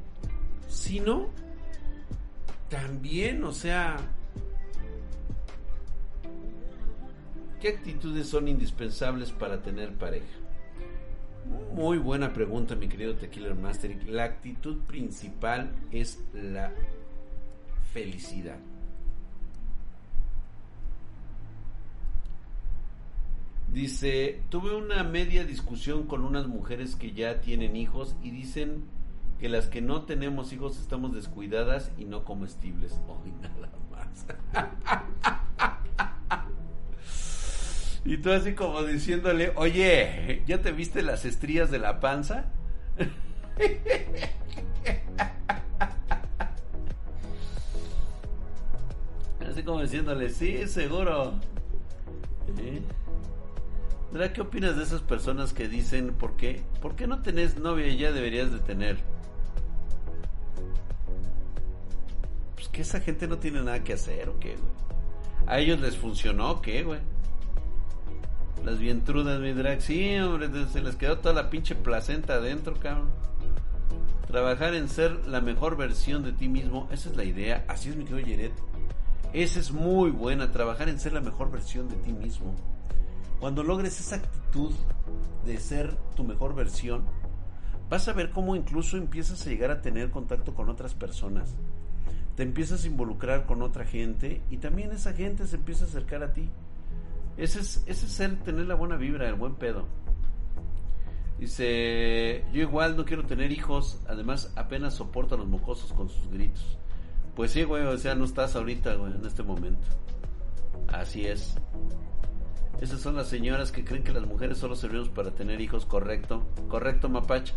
[0.70, 1.30] Si no,
[2.74, 3.98] también, o sea,
[7.62, 10.26] ¿qué actitudes son indispensables para tener pareja?
[11.76, 13.96] Muy buena pregunta, mi querido Tequila Master.
[14.10, 16.72] La actitud principal es la
[17.92, 18.58] felicidad.
[23.72, 28.84] Dice, tuve una media discusión con unas mujeres que ya tienen hijos y dicen
[29.44, 32.94] que las que no tenemos hijos estamos descuidadas y no comestibles.
[33.10, 33.68] Hoy nada
[38.06, 42.46] Y tú así como diciéndole, oye, ¿ya te viste las estrías de la panza?
[49.46, 51.34] Así como diciéndole, sí, seguro.
[52.60, 52.82] ¿Eh?
[54.34, 56.64] ¿Qué opinas de esas personas que dicen, ¿por qué?
[56.82, 59.12] ¿Por qué no tenés novia y ya deberías de tener?
[62.64, 64.72] Pues que esa gente no tiene nada que hacer, ¿o qué, güey?
[65.48, 67.02] ¿A ellos les funcionó, qué, güey?
[68.64, 69.82] Las vientrudas, mi drag.
[69.82, 73.10] Sí, hombre, se les quedó toda la pinche placenta adentro, cabrón.
[74.28, 77.66] Trabajar en ser la mejor versión de ti mismo, esa es la idea.
[77.68, 78.54] Así es mi querido Yeret.
[79.34, 82.56] Esa es muy buena, trabajar en ser la mejor versión de ti mismo.
[83.42, 84.72] Cuando logres esa actitud
[85.46, 87.04] de ser tu mejor versión,
[87.90, 91.54] vas a ver cómo incluso empiezas a llegar a tener contacto con otras personas.
[92.36, 96.24] Te empiezas a involucrar con otra gente y también esa gente se empieza a acercar
[96.24, 96.50] a ti.
[97.38, 99.88] Ese es, ese es el tener la buena vibra, el buen pedo.
[101.40, 106.30] Dice, yo igual no quiero tener hijos, además apenas soporto a los mocosos con sus
[106.30, 106.78] gritos.
[107.36, 109.88] Pues sí, güey, o sea, no estás ahorita, güey, en este momento.
[110.88, 111.56] Así es.
[112.80, 116.46] Esas son las señoras que creen que las mujeres solo servimos para tener hijos, correcto.
[116.68, 117.54] Correcto, mapacha.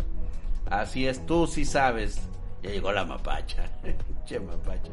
[0.70, 2.28] Así es, tú sí sabes.
[2.66, 3.70] Ya llegó la mapacha.
[4.26, 4.90] che, mapacha.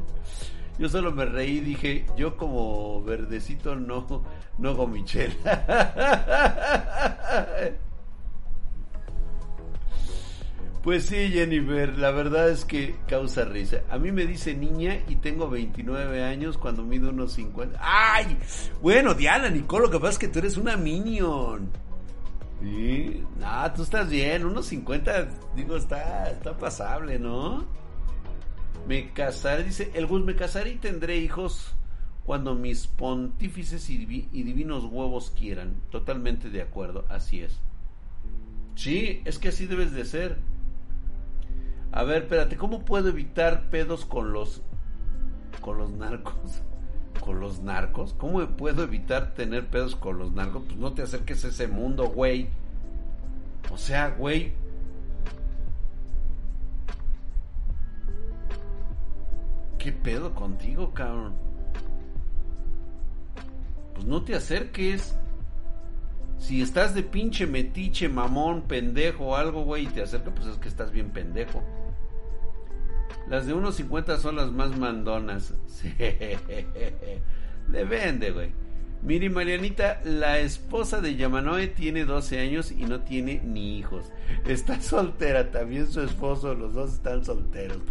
[0.78, 4.22] Yo solo me reí y dije, yo como verdecito no,
[4.58, 5.36] no hago Michelle.
[10.84, 13.80] Pues sí, Jennifer, la verdad es que causa risa.
[13.88, 17.80] A mí me dice niña y tengo 29 años cuando mido unos 50.
[17.80, 18.36] ¡Ay!
[18.82, 21.70] Bueno, Diana, Nicole, lo que pasa es que tú eres una minion.
[22.60, 27.66] Sí, no, tú estás bien, unos 50, digo, está, está pasable, ¿no?
[28.86, 31.74] Me casaré, dice, el Gus, me casaré y tendré hijos
[32.24, 35.80] cuando mis pontífices y, divinos huevos quieran.
[35.90, 37.60] Totalmente de acuerdo, así es.
[38.74, 40.38] Sí, es que así debes de ser.
[41.92, 44.62] A ver, espérate, ¿cómo puedo evitar pedos con los
[45.60, 46.62] con los narcos?
[47.20, 48.14] ¿Con los narcos?
[48.14, 50.64] ¿Cómo puedo evitar tener pedos con los narcos?
[50.66, 52.48] Pues no te acerques a ese mundo, güey.
[53.70, 54.52] O sea, güey,
[59.84, 61.34] ¿Qué pedo contigo, cabrón?
[63.92, 65.14] Pues no te acerques.
[66.38, 70.56] Si estás de pinche metiche, mamón, pendejo o algo, güey, y te acercas, pues es
[70.56, 71.62] que estás bien pendejo.
[73.28, 75.54] Las de unos 50 son las más mandonas.
[75.66, 75.92] Sí.
[77.70, 78.52] Le vende, güey.
[79.04, 84.10] Miri Marianita, la esposa de Yamanoe tiene 12 años y no tiene ni hijos.
[84.46, 87.82] Está soltera, también su esposo, los dos están solteros.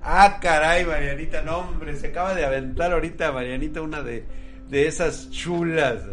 [0.00, 4.24] Ah, caray, Marianita, no hombre, se acaba de aventar ahorita Marianita una de,
[4.70, 6.04] de esas chulas.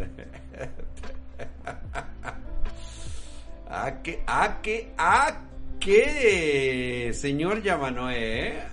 [3.70, 5.47] ah, que, ah, que, ah,
[5.80, 8.64] que, señor Yamanoe, ¿eh?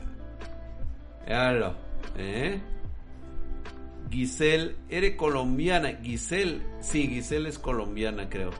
[2.16, 2.60] ¿eh?
[4.10, 5.98] Giselle, eres colombiana.
[6.02, 8.50] Giselle, sí, Giselle es colombiana, creo.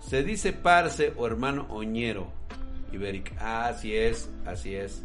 [0.00, 2.32] Se dice parce o hermano oñero.
[2.92, 3.34] Iberic.
[3.38, 5.04] Ah, así es, así es.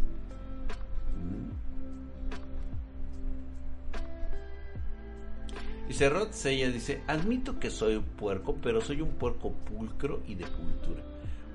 [5.90, 10.36] Y Cerrot Sella dice, admito que soy un puerco, pero soy un puerco pulcro y
[10.36, 11.04] de cultura.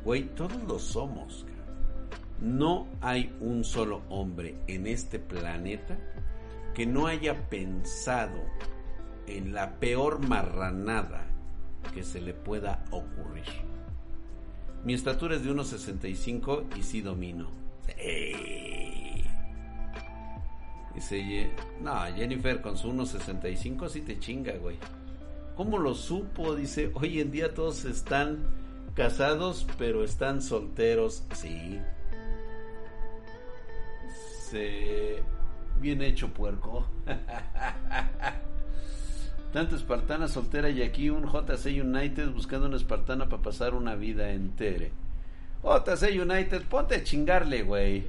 [0.08, 1.44] Güey, todos lo somos.
[2.40, 5.98] No hay un solo hombre en este planeta
[6.74, 8.40] que no haya pensado
[9.26, 11.26] en la peor marranada
[11.92, 13.44] que se le pueda ocurrir.
[14.82, 17.50] Mi estatura es de 1,65 y sí domino.
[20.94, 21.50] Dice,
[21.82, 24.78] no, Jennifer con su 1,65 sí te chinga, güey.
[25.54, 26.54] ¿Cómo lo supo?
[26.54, 28.67] Dice, hoy en día todos están
[28.98, 31.22] casados, pero están solteros.
[31.32, 31.80] Sí.
[34.50, 35.22] Se
[35.80, 36.86] Bien hecho, puerco.
[39.52, 44.32] Tanto espartana soltera y aquí un JC United buscando una espartana para pasar una vida
[44.32, 44.88] entera.
[45.62, 48.04] JC United, ponte a chingarle, güey.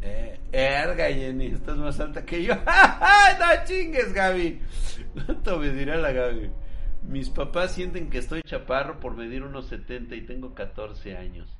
[0.00, 2.54] Eh, erga, Jenny, estás más alta que yo.
[2.64, 4.60] no chingues, Gaby.
[5.26, 6.50] ¿Cuánto me dirá la Gaby?
[7.08, 11.54] Mis papás sienten que estoy chaparro por medir unos 70 y tengo 14 años.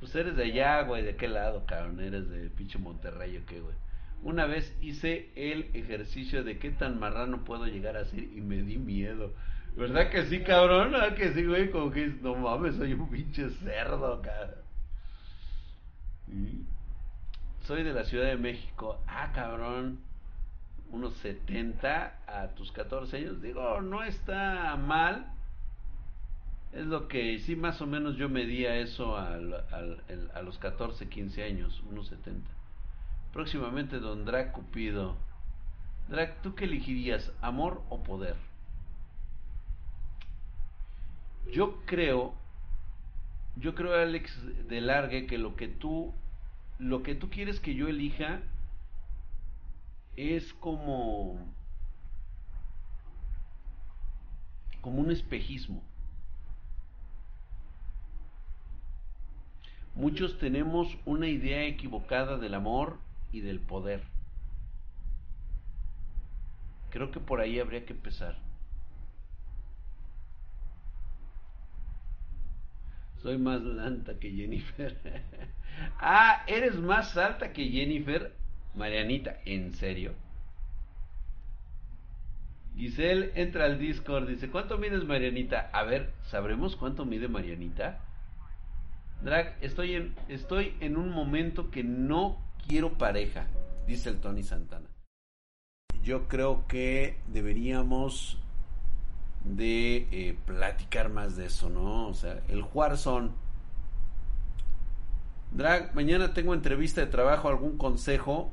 [0.00, 1.04] Pues eres de allá, güey.
[1.04, 2.00] ¿De qué lado, cabrón?
[2.00, 3.76] Eres de pinche Monterrey o qué, güey.
[4.22, 8.62] Una vez hice el ejercicio de qué tan marrano puedo llegar a ser y me
[8.62, 9.34] di miedo.
[9.76, 10.92] ¿Verdad que sí, cabrón?
[10.92, 11.70] ¿Verdad que sí, güey?
[11.70, 14.62] Como que no mames, soy un pinche cerdo, cabrón.
[17.62, 19.00] Soy de la Ciudad de México.
[19.06, 20.00] Ah, cabrón.
[20.92, 23.42] Unos 70 a tus 14 años.
[23.42, 25.26] Digo, no está mal.
[26.72, 29.54] Es lo que sí, más o menos yo medía eso al,
[30.34, 32.48] a los 14, 15 años, unos 70.
[33.32, 35.16] Próximamente, don Drac Cupido.
[36.08, 38.36] Drac, ¿tú qué elegirías, amor o poder?
[41.50, 42.34] Yo creo,
[43.56, 46.14] yo creo, Alex de Largue, que lo que tú,
[46.78, 48.40] lo que tú quieres que yo elija
[50.16, 51.38] es como
[54.80, 55.82] como un espejismo.
[59.94, 62.98] Muchos tenemos una idea equivocada del amor
[63.30, 64.02] y del poder.
[66.90, 68.36] Creo que por ahí habría que empezar.
[73.22, 75.22] Soy más lanta que Jennifer.
[76.00, 78.34] ah, eres más alta que Jennifer.
[78.74, 80.14] Marianita, ¿en serio?
[82.76, 85.70] Giselle entra al Discord, dice, ¿cuánto mides Marianita?
[85.72, 88.00] A ver, ¿sabremos cuánto mide Marianita?
[89.22, 93.46] Drag, estoy en, estoy en un momento que no quiero pareja,
[93.86, 94.88] dice el Tony Santana.
[96.02, 98.38] Yo creo que deberíamos
[99.44, 102.08] de eh, platicar más de eso, ¿no?
[102.08, 103.30] O sea, el Warzone.
[105.52, 108.50] Drag, mañana tengo entrevista de trabajo, algún consejo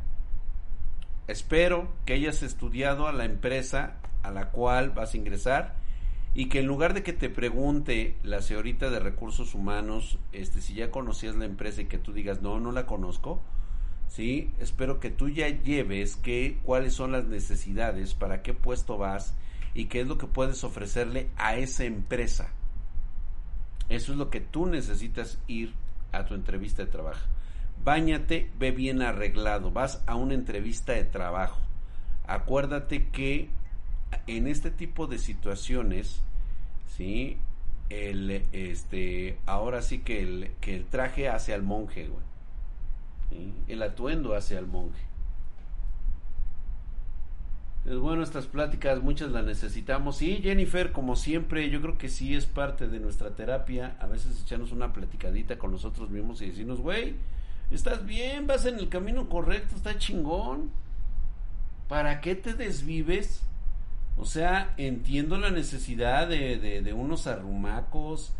[1.30, 5.76] Espero que hayas estudiado a la empresa a la cual vas a ingresar
[6.34, 10.74] y que en lugar de que te pregunte la señorita de recursos humanos este si
[10.74, 13.42] ya conocías la empresa y que tú digas no no la conozco
[14.08, 19.36] sí espero que tú ya lleves que cuáles son las necesidades para qué puesto vas
[19.76, 22.50] y qué es lo que puedes ofrecerle a esa empresa.
[23.88, 25.76] Eso es lo que tú necesitas ir
[26.12, 27.22] a tu entrevista de trabajo
[27.84, 31.60] Báñate, ve bien arreglado, vas a una entrevista de trabajo.
[32.28, 33.50] Acuérdate que
[34.28, 36.22] en este tipo de situaciones,
[36.96, 37.38] ¿sí?
[37.90, 43.54] El, este, ahora sí que el, que el traje hace al monje, güey.
[43.68, 45.10] El atuendo hace al monje.
[47.86, 50.18] Es bueno estas pláticas, muchas las necesitamos.
[50.18, 53.96] Sí, Jennifer, como siempre, yo creo que sí es parte de nuestra terapia.
[54.00, 57.16] A veces echarnos una platicadita con nosotros mismos y decirnos, güey,
[57.72, 60.72] Estás bien, vas en el camino correcto, está chingón.
[61.88, 63.44] ¿Para qué te desvives?
[64.18, 68.34] O sea, entiendo la necesidad de, de, unos arrumacos,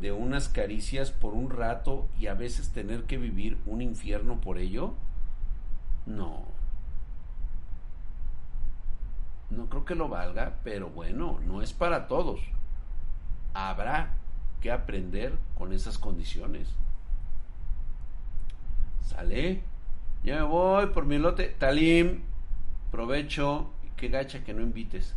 [0.00, 4.56] de unas caricias por un rato y a veces tener que vivir un infierno por
[4.58, 4.94] ello.
[6.06, 6.44] No.
[9.50, 12.40] No creo que lo valga, pero bueno, no es para todos.
[13.52, 14.14] Habrá
[14.60, 16.68] que aprender con esas condiciones.
[19.06, 19.62] Sale.
[20.22, 21.54] Ya me voy por mi lote.
[21.58, 22.22] Talim,
[22.90, 23.70] provecho.
[23.96, 25.14] Qué gacha que no invites.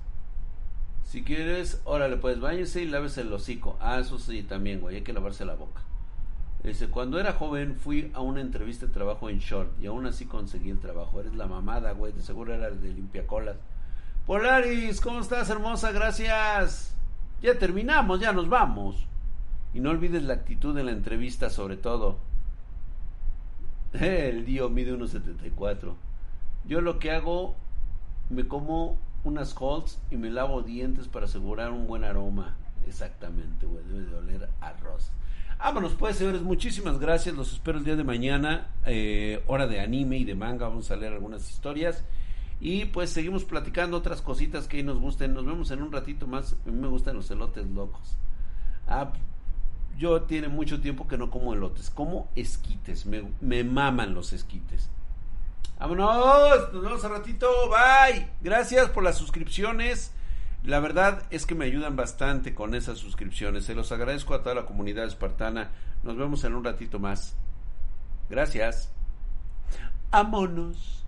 [1.04, 3.78] Si quieres, órale, pues váyase y lávese el hocico.
[3.82, 5.82] Ah, eso sí, también, güey, hay que lavarse la boca.
[6.64, 10.26] Dice, cuando era joven fui a una entrevista de trabajo en short y aún así
[10.26, 11.20] conseguí el trabajo.
[11.20, 13.58] Eres la mamada, güey, de seguro era de limpiacolas.
[14.28, 15.92] Polaris, ¿cómo estás, hermosa?
[15.92, 16.96] Gracias.
[17.42, 19.08] Ya terminamos, ya nos vamos.
[19.74, 22.18] Y no olvides la actitud de la entrevista, sobre todo.
[23.94, 25.94] El Dio mide 1.74.
[26.66, 27.56] Yo lo que hago,
[28.30, 32.56] me como unas Holtz y me lavo dientes para asegurar un buen aroma.
[32.88, 33.84] Exactamente, güey.
[33.86, 35.12] Debe de oler arroz.
[35.58, 36.42] Vámonos pues, señores.
[36.42, 37.36] Muchísimas gracias.
[37.36, 38.68] Los espero el día de mañana.
[38.86, 40.68] Eh, hora de anime y de manga.
[40.68, 42.04] Vamos a leer algunas historias.
[42.62, 45.34] Y pues seguimos platicando otras cositas que nos gusten.
[45.34, 46.54] Nos vemos en un ratito más.
[46.66, 48.18] A mí me gustan los elotes locos.
[48.88, 49.14] Ah,
[50.00, 54.90] yo tiene mucho tiempo que no como elotes, como esquites, me, maman los esquites.
[55.78, 58.30] Vámonos, nos vemos a ratito, bye.
[58.40, 60.14] Gracias por las suscripciones.
[60.64, 63.66] La verdad es que me ayudan bastante con esas suscripciones.
[63.66, 65.72] Se los agradezco a toda la comunidad espartana.
[66.04, 67.36] Nos vemos en un ratito más.
[68.30, 68.94] Gracias.
[70.12, 71.06] Vámonos.